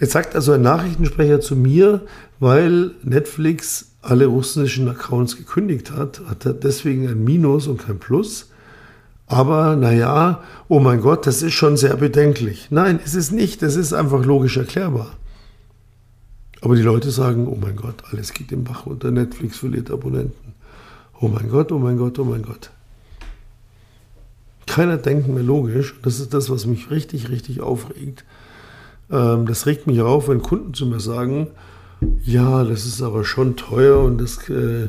Jetzt 0.00 0.12
sagt 0.12 0.34
also 0.34 0.52
ein 0.52 0.62
Nachrichtensprecher 0.62 1.40
zu 1.40 1.56
mir, 1.56 2.02
weil 2.40 2.92
Netflix 3.02 3.92
alle 4.02 4.26
russischen 4.26 4.88
Accounts 4.88 5.36
gekündigt 5.36 5.92
hat, 5.92 6.20
hat 6.28 6.44
er 6.44 6.52
deswegen 6.52 7.08
ein 7.08 7.22
Minus 7.24 7.66
und 7.68 7.78
kein 7.78 7.98
Plus. 7.98 8.50
Aber 9.26 9.76
naja, 9.76 10.42
oh 10.68 10.80
mein 10.80 11.00
Gott, 11.00 11.26
das 11.26 11.42
ist 11.42 11.54
schon 11.54 11.76
sehr 11.76 11.96
bedenklich. 11.96 12.68
Nein, 12.70 13.00
es 13.02 13.14
ist 13.14 13.32
nicht, 13.32 13.62
es 13.62 13.76
ist 13.76 13.92
einfach 13.92 14.24
logisch 14.24 14.56
erklärbar. 14.56 15.16
Aber 16.60 16.76
die 16.76 16.82
Leute 16.82 17.10
sagen, 17.10 17.46
oh 17.46 17.58
mein 17.60 17.76
Gott, 17.76 18.02
alles 18.10 18.32
geht 18.32 18.52
im 18.52 18.64
Bach 18.64 18.86
unter, 18.86 19.10
Netflix 19.10 19.58
verliert 19.58 19.90
Abonnenten. 19.90 20.54
Oh 21.20 21.28
mein 21.28 21.48
Gott, 21.48 21.72
oh 21.72 21.78
mein 21.78 21.96
Gott, 21.96 22.18
oh 22.18 22.24
mein 22.24 22.42
Gott. 22.42 22.70
Keiner 24.66 24.96
denkt 24.96 25.28
mehr 25.28 25.42
logisch. 25.42 25.94
Das 26.02 26.20
ist 26.20 26.34
das, 26.34 26.50
was 26.50 26.66
mich 26.66 26.90
richtig, 26.90 27.28
richtig 27.28 27.60
aufregt. 27.60 28.24
Ähm, 29.10 29.46
das 29.46 29.66
regt 29.66 29.86
mich 29.86 30.00
auf, 30.00 30.28
wenn 30.28 30.42
Kunden 30.42 30.74
zu 30.74 30.86
mir 30.86 31.00
sagen, 31.00 31.48
ja, 32.24 32.64
das 32.64 32.86
ist 32.86 33.02
aber 33.02 33.24
schon 33.24 33.56
teuer 33.56 34.00
und 34.00 34.20
das, 34.20 34.48
äh, 34.48 34.88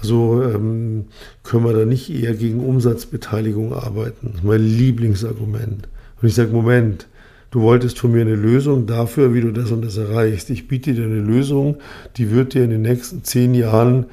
also 0.00 0.42
ähm, 0.42 1.06
können 1.42 1.64
wir 1.64 1.72
da 1.72 1.84
nicht 1.84 2.10
eher 2.10 2.34
gegen 2.34 2.60
Umsatzbeteiligung 2.60 3.72
arbeiten. 3.72 4.28
Das 4.28 4.36
ist 4.36 4.44
mein 4.44 4.60
Lieblingsargument. 4.60 5.88
Und 6.20 6.28
ich 6.28 6.34
sage, 6.34 6.52
Moment, 6.52 7.06
du 7.50 7.60
wolltest 7.62 7.98
von 7.98 8.12
mir 8.12 8.22
eine 8.22 8.36
Lösung 8.36 8.86
dafür, 8.86 9.34
wie 9.34 9.40
du 9.40 9.52
das 9.52 9.70
und 9.70 9.84
das 9.84 9.96
erreichst. 9.96 10.50
Ich 10.50 10.68
biete 10.68 10.94
dir 10.94 11.04
eine 11.04 11.20
Lösung, 11.20 11.76
die 12.16 12.30
wird 12.30 12.54
dir 12.54 12.64
in 12.64 12.70
den 12.70 12.82
nächsten 12.82 13.24
zehn 13.24 13.54
Jahren 13.54 14.06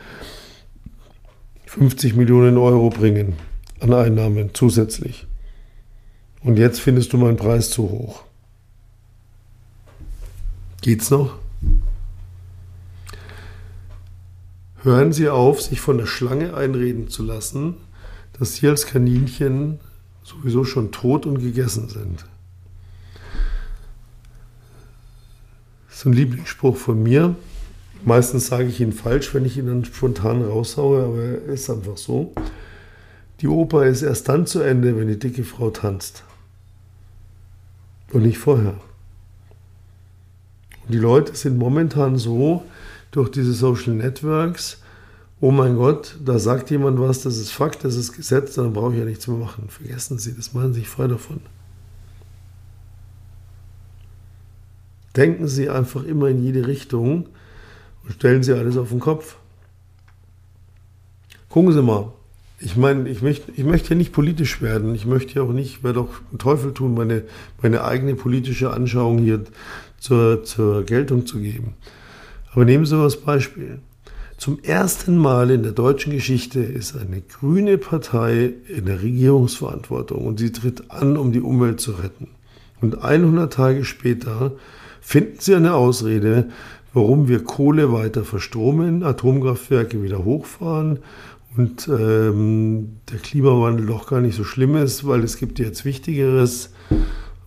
50 1.66 2.16
Millionen 2.16 2.58
Euro 2.58 2.90
bringen 2.90 3.34
an 3.80 3.94
Einnahmen 3.94 4.50
zusätzlich. 4.54 5.26
Und 6.44 6.58
jetzt 6.58 6.82
findest 6.82 7.14
du 7.14 7.18
meinen 7.18 7.38
Preis 7.38 7.70
zu 7.70 7.84
hoch. 7.90 8.24
Geht's 10.82 11.12
noch? 11.12 11.38
Hören 14.82 15.14
Sie 15.14 15.30
auf, 15.30 15.62
sich 15.62 15.80
von 15.80 16.00
der 16.00 16.08
Schlange 16.08 16.56
einreden 16.56 17.08
zu 17.08 17.22
lassen, 17.22 17.76
dass 18.40 18.56
Sie 18.56 18.68
als 18.68 18.88
Kaninchen 18.88 19.80
sowieso 20.24 20.64
schon 20.64 20.92
tot 20.92 21.28
und 21.28 21.38
gegessen 21.38 21.88
sind. 21.88 22.26
Das 25.88 26.00
ist 26.00 26.06
ein 26.06 26.14
Lieblingsspruch 26.14 26.78
von 26.78 27.04
mir. 27.04 27.36
Meistens 28.04 28.48
sage 28.48 28.66
ich 28.66 28.82
ihn 28.82 28.94
falsch, 28.94 29.36
wenn 29.36 29.46
ich 29.46 29.58
ihn 29.58 29.68
dann 29.68 29.86
spontan 29.86 30.42
raushaue, 30.42 31.04
aber 31.04 31.22
er 31.22 31.54
ist 31.54 31.70
einfach 31.70 31.98
so. 31.98 32.34
Die 33.42 33.48
Oper 33.48 33.86
ist 33.86 34.02
erst 34.02 34.30
dann 34.30 34.48
zu 34.48 34.62
Ende, 34.62 34.98
wenn 34.98 35.08
die 35.08 35.20
dicke 35.20 35.44
Frau 35.44 35.70
tanzt. 35.70 36.24
Und 38.12 38.24
nicht 38.24 38.40
vorher. 38.40 38.80
Die 40.88 40.98
Leute 40.98 41.36
sind 41.36 41.58
momentan 41.58 42.18
so 42.18 42.64
durch 43.12 43.30
diese 43.30 43.54
Social 43.54 43.94
Networks, 43.94 44.82
oh 45.40 45.52
mein 45.52 45.76
Gott, 45.76 46.18
da 46.24 46.40
sagt 46.40 46.70
jemand 46.70 47.00
was, 47.00 47.22
das 47.24 47.38
ist 47.38 47.52
Fakt, 47.52 47.84
das 47.84 47.96
ist 47.96 48.14
Gesetz, 48.14 48.56
dann 48.56 48.74
brauche 48.74 48.94
ich 48.94 49.00
ja 49.00 49.06
nichts 49.06 49.28
mehr 49.28 49.38
machen. 49.38 49.70
Vergessen 49.70 50.18
Sie, 50.18 50.36
das 50.36 50.54
machen 50.54 50.74
Sie 50.74 50.82
sich 50.82 50.90
frei 50.90 51.08
davon. 51.08 51.42
Denken 55.16 55.48
Sie 55.48 55.70
einfach 55.70 56.04
immer 56.04 56.30
in 56.30 56.44
jede 56.44 56.68
Richtung 56.68 57.28
und 58.04 58.14
stellen 58.14 58.44
Sie 58.44 58.54
alles 58.54 58.78
auf 58.78 58.90
den 58.90 59.00
Kopf. 59.00 59.38
Gucken 61.50 61.74
Sie 61.74 61.82
mal, 61.82 62.14
ich 62.64 62.78
meine, 62.78 63.10
ich 63.10 63.22
möchte, 63.22 63.52
ich 63.56 63.64
möchte 63.64 63.92
ja 63.92 63.96
nicht 63.96 64.12
politisch 64.12 64.62
werden. 64.62 64.94
Ich 64.94 65.06
möchte 65.06 65.36
ja 65.36 65.42
auch 65.42 65.52
nicht, 65.52 65.78
ich 65.78 65.84
werde 65.84 66.02
auch 66.02 66.10
Teufel 66.38 66.74
tun, 66.74 66.94
meine, 66.94 67.24
meine 67.62 67.84
eigene 67.84 68.16
politische 68.16 68.72
Anschauung 68.72 69.18
hier 69.18 69.44
zur, 70.00 70.44
zur 70.44 70.84
Geltung 70.84 71.26
zu 71.26 71.40
geben. 71.40 71.74
Aber 72.54 72.66
nehmen 72.66 72.86
Sie 72.86 72.96
mal 72.96 73.04
das 73.04 73.18
Beispiel. 73.18 73.80
Zum 74.38 74.60
ersten 74.64 75.18
Mal 75.18 75.52
in 75.52 75.64
der 75.64 75.72
deutschen 75.72 76.12
Geschichte 76.14 76.62
ist 76.62 76.96
eine 76.98 77.22
grüne 77.22 77.78
Partei 77.78 78.54
in 78.68 78.86
der 78.86 79.02
Regierungsverantwortung 79.02 80.26
und 80.26 80.40
sie 80.40 80.52
tritt 80.52 80.90
an, 80.90 81.16
um 81.16 81.32
die 81.32 81.42
Umwelt 81.42 81.80
zu 81.80 81.92
retten. 81.92 82.28
Und 82.82 83.04
100 83.04 83.54
Tage 83.54 83.86
später 83.86 84.54
finden 85.00 85.38
sie 85.40 85.54
eine 85.54 85.76
Ausrede, 85.76 86.50
warum 86.94 87.28
wir 87.28 87.44
Kohle 87.44 87.94
weiter 87.94 88.24
verstromen, 88.24 89.04
Atomkraftwerke 89.04 90.02
wieder 90.02 90.26
hochfahren 90.26 91.00
und 91.58 91.88
ähm, 91.88 92.98
der 93.12 93.20
Klimawandel 93.20 93.86
doch 93.86 94.08
gar 94.08 94.22
nicht 94.22 94.36
so 94.36 94.44
schlimm 94.44 94.76
ist, 94.76 95.06
weil 95.06 95.24
es 95.24 95.38
gibt 95.38 95.60
jetzt 95.60 95.84
Wichtigeres, 95.84 96.72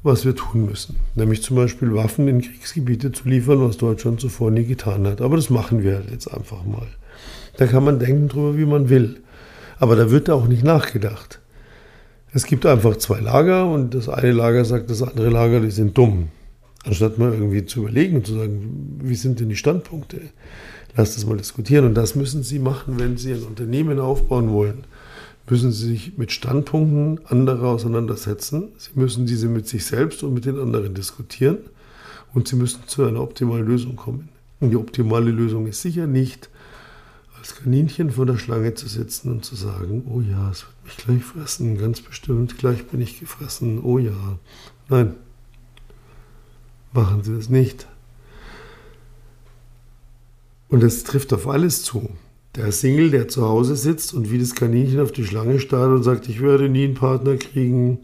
was 0.02 0.26
wir 0.26 0.36
tun 0.36 0.66
müssen. 0.66 0.96
Nämlich 1.14 1.42
zum 1.42 1.56
Beispiel 1.56 1.94
Waffen 1.94 2.28
in 2.28 2.42
Kriegsgebiete 2.42 3.12
zu 3.12 3.28
liefern, 3.28 3.66
was 3.66 3.78
Deutschland 3.78 4.20
zuvor 4.20 4.50
nie 4.50 4.64
getan 4.64 5.06
hat. 5.06 5.22
Aber 5.22 5.36
das 5.36 5.48
machen 5.48 5.82
wir 5.82 6.02
jetzt 6.10 6.28
einfach 6.28 6.64
mal. 6.64 6.86
Da 7.56 7.66
kann 7.66 7.84
man 7.84 7.98
denken 7.98 8.28
drüber, 8.28 8.58
wie 8.58 8.66
man 8.66 8.90
will. 8.90 9.22
Aber 9.78 9.96
da 9.96 10.10
wird 10.10 10.28
auch 10.28 10.46
nicht 10.46 10.64
nachgedacht. 10.64 11.40
Es 12.32 12.44
gibt 12.44 12.66
einfach 12.66 12.96
zwei 12.96 13.20
Lager 13.20 13.70
und 13.70 13.94
das 13.94 14.08
eine 14.08 14.32
Lager 14.32 14.64
sagt, 14.64 14.90
das 14.90 15.02
andere 15.02 15.30
Lager, 15.30 15.60
die 15.60 15.70
sind 15.70 15.96
dumm. 15.96 16.28
Anstatt 16.84 17.16
mal 17.16 17.32
irgendwie 17.32 17.64
zu 17.64 17.80
überlegen 17.80 18.16
und 18.16 18.26
zu 18.26 18.34
sagen, 18.34 19.00
wie 19.02 19.14
sind 19.14 19.40
denn 19.40 19.48
die 19.48 19.56
Standpunkte? 19.56 20.20
Lass 20.96 21.14
das 21.14 21.26
mal 21.26 21.37
diskutieren. 21.37 21.87
Und 21.87 21.94
das 21.94 22.14
müssen 22.14 22.42
Sie 22.42 22.59
machen, 22.59 22.98
wenn 22.98 23.16
Sie 23.16 23.33
ein 23.33 23.42
Unternehmen 23.42 23.98
aufbauen 23.98 24.50
wollen. 24.50 24.85
Müssen 25.48 25.72
Sie 25.72 25.88
sich 25.88 26.16
mit 26.16 26.33
Standpunkten 26.33 27.26
anderer 27.26 27.68
auseinandersetzen. 27.68 28.68
Sie 28.78 28.98
müssen 28.98 29.26
diese 29.26 29.48
mit 29.48 29.68
sich 29.68 29.85
selbst 29.85 30.22
und 30.22 30.35
mit 30.35 30.44
den 30.44 30.59
anderen 30.59 30.94
diskutieren. 30.94 31.59
Und 32.33 32.48
Sie 32.48 32.57
müssen 32.57 32.83
zu 32.87 33.04
einer 33.04 33.20
optimalen 33.20 33.66
Lösung 33.66 33.96
kommen. 33.96 34.28
Und 34.61 34.70
die 34.70 34.76
optimale 34.76 35.30
Lösung 35.30 35.66
ist 35.66 35.83
sicher 35.83 36.07
nicht, 36.07 36.48
als 37.38 37.57
Kaninchen 37.57 38.11
vor 38.11 38.24
der 38.24 38.38
Schlange 38.38 38.72
zu 38.72 38.88
sitzen 38.88 39.30
und 39.30 39.44
zu 39.44 39.54
sagen, 39.54 40.04
oh 40.09 40.22
ja, 40.22 40.50
es 40.50 40.64
wird 40.64 40.85
mich 40.85 40.96
gleich 40.96 41.24
fressen, 41.24 41.76
ganz 41.76 42.00
bestimmt, 42.00 42.57
gleich 42.57 42.87
bin 42.87 43.02
ich 43.02 43.20
gefressen, 43.20 43.80
oh 43.83 43.98
ja. 43.98 44.38
Nein, 44.88 45.14
machen 46.94 47.22
Sie 47.22 47.37
das 47.37 47.50
nicht. 47.50 47.87
Und 50.74 50.82
das 50.82 51.04
trifft 51.04 51.32
auf 51.32 51.46
alles 51.46 51.84
zu. 51.84 52.10
Der 52.56 52.72
Single, 52.72 53.12
der 53.12 53.28
zu 53.28 53.48
Hause 53.48 53.76
sitzt 53.76 54.12
und 54.12 54.32
wie 54.32 54.40
das 54.40 54.56
Kaninchen 54.56 54.98
auf 54.98 55.12
die 55.12 55.24
Schlange 55.24 55.60
starrt 55.60 55.92
und 55.92 56.02
sagt, 56.02 56.28
ich 56.28 56.42
werde 56.42 56.68
nie 56.68 56.82
einen 56.82 56.94
Partner 56.94 57.37
kriegen, 57.37 58.00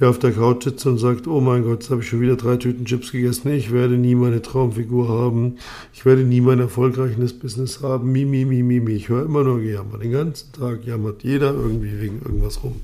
der 0.00 0.08
auf 0.08 0.18
der 0.18 0.32
Couch 0.32 0.64
sitzt 0.64 0.86
und 0.86 0.96
sagt, 0.96 1.26
oh 1.26 1.42
mein 1.42 1.64
Gott, 1.64 1.82
jetzt 1.82 1.90
habe 1.90 2.00
ich 2.00 2.08
schon 2.08 2.22
wieder 2.22 2.36
drei 2.36 2.56
Tüten 2.56 2.86
Chips 2.86 3.12
gegessen, 3.12 3.52
ich 3.52 3.72
werde 3.72 3.98
nie 3.98 4.14
meine 4.14 4.40
Traumfigur 4.40 5.06
haben, 5.06 5.56
ich 5.92 6.06
werde 6.06 6.22
nie 6.22 6.40
mein 6.40 6.60
erfolgreiches 6.60 7.38
Business 7.38 7.82
haben, 7.82 8.10
mi, 8.10 8.24
mi, 8.24 8.46
mi, 8.46 8.62
mi, 8.62 8.80
mi. 8.80 8.92
Ich 8.92 9.10
höre 9.10 9.26
immer 9.26 9.44
nur 9.44 9.60
gejammert. 9.60 10.02
Den 10.02 10.12
ganzen 10.12 10.50
Tag 10.52 10.86
jammert 10.86 11.24
jeder 11.24 11.52
irgendwie 11.52 12.00
wegen 12.00 12.22
irgendwas 12.24 12.64
rum. 12.64 12.76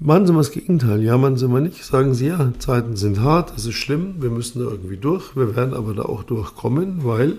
Machen 0.00 0.28
Sie 0.28 0.32
mal 0.32 0.38
das 0.38 0.52
Gegenteil, 0.52 1.02
jammern 1.02 1.36
Sie 1.36 1.48
mal 1.48 1.60
nicht, 1.60 1.82
sagen 1.84 2.14
Sie 2.14 2.28
ja, 2.28 2.52
Zeiten 2.60 2.94
sind 2.94 3.20
hart, 3.20 3.52
das 3.56 3.66
ist 3.66 3.74
schlimm, 3.74 4.14
wir 4.20 4.30
müssen 4.30 4.60
da 4.62 4.70
irgendwie 4.70 4.96
durch, 4.96 5.34
wir 5.34 5.56
werden 5.56 5.74
aber 5.74 5.92
da 5.92 6.02
auch 6.02 6.22
durchkommen, 6.22 7.04
weil 7.04 7.38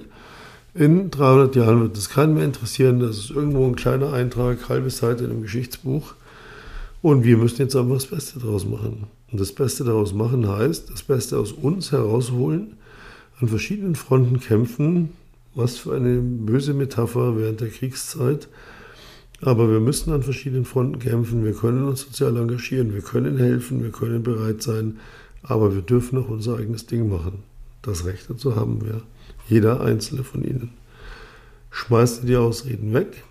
in 0.73 1.09
300 1.09 1.55
Jahren 1.55 1.79
wird 1.79 1.97
es 1.97 2.09
keinen 2.09 2.33
mehr 2.33 2.43
interessieren, 2.43 2.99
das 2.99 3.17
ist 3.17 3.29
irgendwo 3.29 3.65
ein 3.65 3.77
kleiner 3.77 4.11
Eintrag, 4.11 4.67
halbe 4.67 4.89
Seite 4.89 5.23
in 5.23 5.31
einem 5.31 5.41
Geschichtsbuch. 5.41 6.15
Und 7.01 7.23
wir 7.23 7.37
müssen 7.37 7.61
jetzt 7.61 7.77
einfach 7.77 7.93
das 7.93 8.07
Beste 8.07 8.39
daraus 8.39 8.65
machen. 8.65 9.05
Und 9.31 9.39
das 9.39 9.53
Beste 9.53 9.85
daraus 9.85 10.13
machen 10.13 10.45
heißt, 10.45 10.91
das 10.91 11.03
Beste 11.03 11.37
aus 11.37 11.53
uns 11.53 11.93
herausholen, 11.93 12.73
an 13.39 13.47
verschiedenen 13.47 13.95
Fronten 13.95 14.41
kämpfen, 14.41 15.11
was 15.55 15.77
für 15.77 15.95
eine 15.95 16.19
böse 16.19 16.73
Metapher 16.73 17.37
während 17.37 17.61
der 17.61 17.69
Kriegszeit, 17.69 18.49
aber 19.41 19.69
wir 19.69 19.80
müssen 19.80 20.12
an 20.12 20.23
verschiedenen 20.23 20.65
Fronten 20.65 20.99
kämpfen. 20.99 21.45
Wir 21.45 21.54
können 21.54 21.86
uns 21.86 22.02
sozial 22.02 22.36
engagieren, 22.38 22.93
wir 22.93 23.02
können 23.02 23.38
helfen, 23.38 23.84
wir 23.84 23.91
können 23.91 24.23
bereit 24.23 24.62
sein, 24.62 24.99
aber 25.43 25.73
wir 25.73 25.82
dürfen 25.82 26.19
auch 26.19 26.30
unser 26.30 26.58
eigenes 26.58 26.86
Ding 26.86 27.10
machen. 27.10 27.43
Das 27.82 28.06
Recht 28.06 28.30
dazu 28.30 28.56
haben 28.56 28.84
wir. 28.84 29.02
Jeder 29.47 29.82
einzelne 29.82 30.23
von 30.23 30.43
Ihnen. 30.43 30.71
Schmeißen 31.71 32.21
Sie 32.21 32.28
die 32.28 32.36
Ausreden 32.36 32.93
weg. 32.93 33.23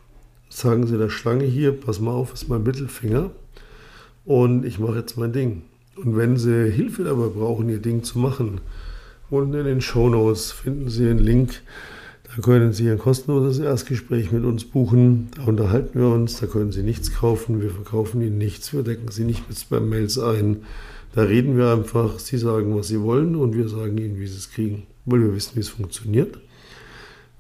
Sagen 0.49 0.87
Sie 0.87 0.97
der 0.97 1.11
Schlange 1.11 1.45
hier, 1.45 1.73
pass 1.73 2.01
mal 2.01 2.13
auf, 2.13 2.33
ist 2.33 2.49
mein 2.49 2.63
Mittelfinger. 2.63 3.31
Und 4.25 4.65
ich 4.65 4.79
mache 4.79 4.97
jetzt 4.97 5.19
mein 5.19 5.33
Ding. 5.33 5.63
Und 5.97 6.17
wenn 6.17 6.37
Sie 6.37 6.71
Hilfe 6.71 7.05
dabei 7.05 7.29
brauchen, 7.29 7.69
Ihr 7.69 7.81
Ding 7.81 8.03
zu 8.03 8.19
machen, 8.19 8.61
unten 9.31 9.55
in 9.55 9.65
den 9.65 9.81
Show 9.81 10.09
Notes 10.09 10.53
finden 10.53 10.89
Sie 10.89 11.09
einen 11.09 11.19
Link 11.19 11.61
da 12.35 12.43
können 12.43 12.73
Sie 12.73 12.91
ein 12.91 12.99
kostenloses 12.99 13.59
Erstgespräch 13.59 14.33
mit 14.33 14.45
uns 14.45 14.65
buchen. 14.65 15.29
Da 15.37 15.45
unterhalten 15.45 15.99
wir 15.99 16.09
uns. 16.09 16.39
Da 16.41 16.47
können 16.47 16.73
Sie 16.73 16.83
nichts 16.83 17.13
kaufen. 17.15 17.63
Wir 17.63 17.71
verkaufen 17.71 18.21
Ihnen 18.21 18.39
nichts. 18.39 18.73
Wir 18.73 18.83
decken 18.83 19.11
Sie 19.11 19.25
nicht 19.25 19.49
mit 19.49 19.59
Spam-Mails 19.59 20.19
ein. 20.19 20.65
Da 21.15 21.23
reden 21.23 21.57
wir 21.57 21.73
einfach. 21.73 22.19
Sie 22.19 22.37
sagen, 22.37 22.77
was 22.77 22.89
Sie 22.89 23.01
wollen 23.01 23.35
und 23.35 23.57
wir 23.57 23.69
sagen 23.69 23.97
Ihnen, 23.99 24.21
wie 24.21 24.27
Sie 24.27 24.37
es 24.37 24.51
kriegen, 24.51 24.87
weil 25.07 25.21
wir 25.21 25.35
wissen, 25.35 25.57
wie 25.57 25.61
es 25.61 25.71
funktioniert. 25.71 26.39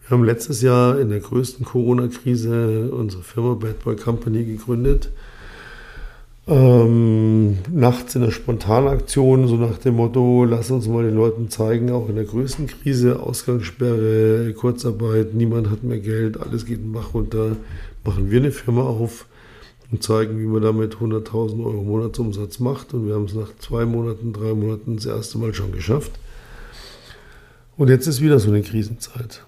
Wir 0.01 0.11
haben 0.11 0.24
letztes 0.24 0.62
Jahr 0.62 0.98
in 0.98 1.11
der 1.11 1.20
größten 1.20 1.66
Corona-Krise 1.66 2.90
unsere 2.90 3.22
Firma 3.22 3.55
Bad 3.55 3.85
Boy 3.85 3.94
Company 3.96 4.44
gegründet 4.44 5.11
ähm, 6.49 7.59
nachts 7.71 8.15
in 8.15 8.23
der 8.23 8.31
Spontanaktion, 8.31 9.49
so 9.49 9.57
nach 9.57 9.79
dem 9.79 9.97
Motto, 9.97 10.45
lass 10.45 10.71
uns 10.71 10.89
mal 10.89 11.05
den 11.05 11.15
Leuten 11.15 11.51
zeigen, 11.51 11.91
auch 11.91 12.09
in 12.09 12.15
der 12.15 12.25
größten 12.25 12.67
Krise, 12.67 13.21
Ausgangssperre, 13.21 14.53
Kurzarbeit, 14.55 15.35
niemand 15.35 15.71
hat 15.71 15.83
mehr 15.85 15.99
Geld, 15.99 16.41
alles 16.41 16.65
geht 16.65 16.79
den 16.79 16.93
Bach 16.93 17.13
runter, 17.15 17.57
machen 18.05 18.31
wir 18.31 18.41
eine 18.41 18.51
Firma 18.51 18.83
auf 18.83 19.27
und 19.91 20.03
zeigen, 20.03 20.39
wie 20.39 20.47
man 20.47 20.63
damit 20.63 20.97
100.000 20.97 21.65
Euro 21.65 21.83
Monatsumsatz 21.83 22.59
macht. 22.59 22.93
Und 22.93 23.07
wir 23.07 23.15
haben 23.15 23.25
es 23.25 23.35
nach 23.35 23.51
zwei 23.59 23.87
Monaten, 23.87 24.33
drei 24.33 24.55
Monaten 24.55 24.97
das 24.97 25.07
erste 25.07 25.39
Mal 25.39 25.55
schon 25.55 25.73
geschafft. 25.73 26.13
Und 27.77 27.89
jetzt 27.89 28.07
ist 28.07 28.21
wieder 28.21 28.39
so 28.39 28.51
eine 28.51 28.63
Krisenzeit. 28.63 29.45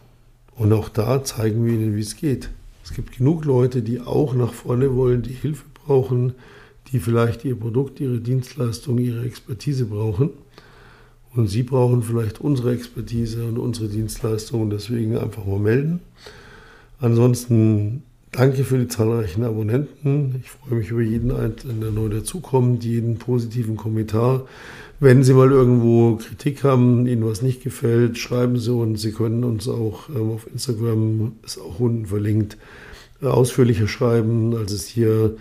Und 0.57 0.73
auch 0.73 0.89
da 0.89 1.23
zeigen 1.25 1.65
wir 1.67 1.75
ihnen, 1.75 1.97
wie 1.97 2.01
es 2.01 2.17
geht. 2.17 2.51
Es 2.85 2.95
gibt 2.95 3.17
genug 3.19 3.45
Leute, 3.45 3.83
die 3.83 4.01
auch 4.01 4.35
nach 4.35 4.53
vorne 4.53 4.95
wollen, 4.95 5.23
die 5.23 5.33
Hilfe 5.33 5.65
brauchen, 5.75 6.35
die 6.93 6.99
vielleicht 6.99 7.45
ihr 7.45 7.57
Produkt, 7.57 8.01
ihre 8.01 8.19
Dienstleistung, 8.19 8.99
ihre 8.99 9.25
Expertise 9.25 9.87
brauchen. 9.87 10.31
Und 11.35 11.47
Sie 11.47 11.63
brauchen 11.63 12.03
vielleicht 12.03 12.41
unsere 12.41 12.75
Expertise 12.75 13.45
und 13.45 13.59
unsere 13.59 13.89
Dienstleistung 13.89 14.63
und 14.63 14.71
deswegen 14.71 15.17
einfach 15.17 15.47
mal 15.47 15.61
melden. 15.61 16.01
Ansonsten 16.99 18.03
danke 18.33 18.65
für 18.65 18.79
die 18.79 18.89
zahlreichen 18.89 19.45
Abonnenten. 19.45 20.43
Ich 20.43 20.51
freue 20.51 20.79
mich 20.81 20.91
über 20.91 21.03
jeden 21.03 21.31
Einzelnen, 21.31 21.81
der 21.81 21.93
neu 21.93 22.09
dazukommt, 22.09 22.85
jeden 22.85 23.19
positiven 23.19 23.77
Kommentar. 23.77 24.47
Wenn 24.99 25.23
Sie 25.23 25.33
mal 25.33 25.51
irgendwo 25.51 26.17
Kritik 26.17 26.65
haben, 26.65 27.07
Ihnen 27.07 27.25
was 27.25 27.43
nicht 27.43 27.63
gefällt, 27.63 28.19
schreiben 28.19 28.59
Sie 28.59 28.73
uns. 28.73 29.01
Sie 29.01 29.13
können 29.13 29.45
uns 29.45 29.69
auch 29.69 30.09
ähm, 30.11 30.33
auf 30.33 30.47
Instagram, 30.53 31.33
ist 31.45 31.59
auch 31.59 31.79
unten 31.81 32.07
verlinkt, 32.07 32.59
äh, 33.23 33.27
ausführlicher 33.27 33.89
schreiben, 33.89 34.55
als 34.57 34.73
es 34.73 34.87
hier 34.87 35.37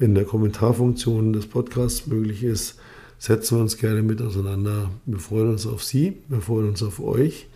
in 0.00 0.14
der 0.14 0.24
Kommentarfunktion 0.24 1.34
des 1.34 1.46
Podcasts 1.46 2.06
möglich 2.06 2.42
ist, 2.42 2.76
setzen 3.18 3.58
wir 3.58 3.62
uns 3.62 3.76
gerne 3.76 4.02
mit 4.02 4.22
auseinander. 4.22 4.90
Wir 5.04 5.18
freuen 5.18 5.50
uns 5.50 5.66
auf 5.66 5.84
Sie, 5.84 6.16
wir 6.28 6.40
freuen 6.40 6.70
uns 6.70 6.82
auf 6.82 7.00
euch. 7.00 7.46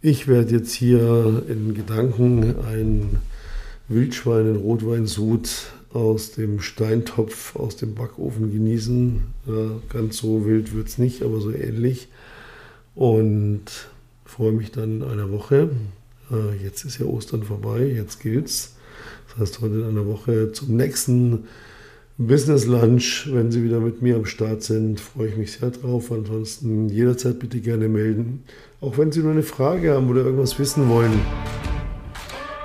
Ich 0.00 0.28
werde 0.28 0.52
jetzt 0.52 0.72
hier 0.72 1.42
in 1.48 1.74
Gedanken 1.74 2.54
ein 2.64 3.18
Wildschwein 3.88 4.46
in 4.46 4.56
Rotweinsud 4.56 5.50
aus 5.92 6.30
dem 6.30 6.60
Steintopf, 6.60 7.56
aus 7.56 7.74
dem 7.74 7.96
Backofen 7.96 8.52
genießen. 8.52 9.20
Ja, 9.46 9.70
ganz 9.88 10.18
so 10.18 10.46
wild 10.46 10.72
wird 10.72 10.86
es 10.86 10.98
nicht, 10.98 11.22
aber 11.22 11.40
so 11.40 11.50
ähnlich. 11.50 12.06
Und 12.94 13.64
freue 14.24 14.52
mich 14.52 14.70
dann 14.70 15.02
in 15.02 15.08
einer 15.08 15.32
Woche. 15.32 15.70
Äh, 16.30 16.62
jetzt 16.62 16.84
ist 16.84 16.98
ja 16.98 17.06
Ostern 17.06 17.42
vorbei, 17.42 17.84
jetzt 17.84 18.20
gilt's 18.20 18.76
das 19.28 19.40
heißt, 19.40 19.60
heute 19.60 19.74
in 19.76 19.84
einer 19.84 20.06
Woche 20.06 20.52
zum 20.52 20.76
nächsten 20.76 21.44
Business 22.18 22.66
Lunch, 22.66 23.30
wenn 23.32 23.50
Sie 23.50 23.64
wieder 23.64 23.80
mit 23.80 24.02
mir 24.02 24.16
am 24.16 24.26
Start 24.26 24.62
sind, 24.62 25.00
freue 25.00 25.28
ich 25.28 25.36
mich 25.38 25.52
sehr 25.52 25.70
drauf. 25.70 26.12
Ansonsten 26.12 26.90
jederzeit 26.90 27.38
bitte 27.38 27.60
gerne 27.60 27.88
melden. 27.88 28.44
Auch 28.82 28.98
wenn 28.98 29.10
Sie 29.10 29.20
nur 29.20 29.32
eine 29.32 29.42
Frage 29.42 29.94
haben 29.94 30.10
oder 30.10 30.24
irgendwas 30.24 30.58
wissen 30.58 30.90
wollen. 30.90 31.18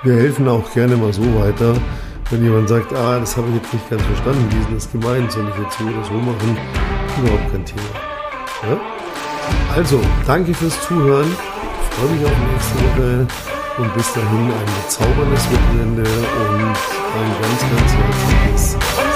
Wir 0.03 0.15
helfen 0.15 0.47
auch 0.49 0.73
gerne 0.73 0.97
mal 0.97 1.13
so 1.13 1.23
weiter. 1.39 1.73
Wenn 2.29 2.43
jemand 2.43 2.67
sagt, 2.67 2.91
ah, 2.91 3.19
das 3.19 3.37
habe 3.37 3.47
ich 3.49 3.55
jetzt 3.55 3.73
nicht 3.73 3.89
ganz 3.89 4.01
verstanden, 4.01 4.45
wie 4.51 4.75
ist 4.75 4.85
das 4.85 4.91
gemeint, 4.91 5.31
soll 5.31 5.47
ich 5.47 5.63
jetzt 5.63 5.77
so 5.77 5.83
oder 5.85 6.03
so 6.03 6.13
machen? 6.13 6.57
Überhaupt 7.21 7.51
kein 7.51 7.65
Thema. 7.65 7.81
Ja? 8.63 8.81
Also, 9.73 10.01
danke 10.27 10.53
fürs 10.53 10.81
Zuhören. 10.81 11.27
Ich 11.27 11.95
freue 11.95 12.15
mich 12.15 12.25
auf 12.25 12.33
nächste 12.51 12.75
Woche. 12.83 13.54
Und 13.77 13.93
bis 13.93 14.13
dahin 14.13 14.53
ein 14.53 14.83
bezauberndes 14.83 15.51
Wochenende 15.51 16.03
und 16.03 16.61
ein 16.61 17.35
ganz, 17.41 17.61
ganz 17.61 17.91
herzliches. 17.93 19.14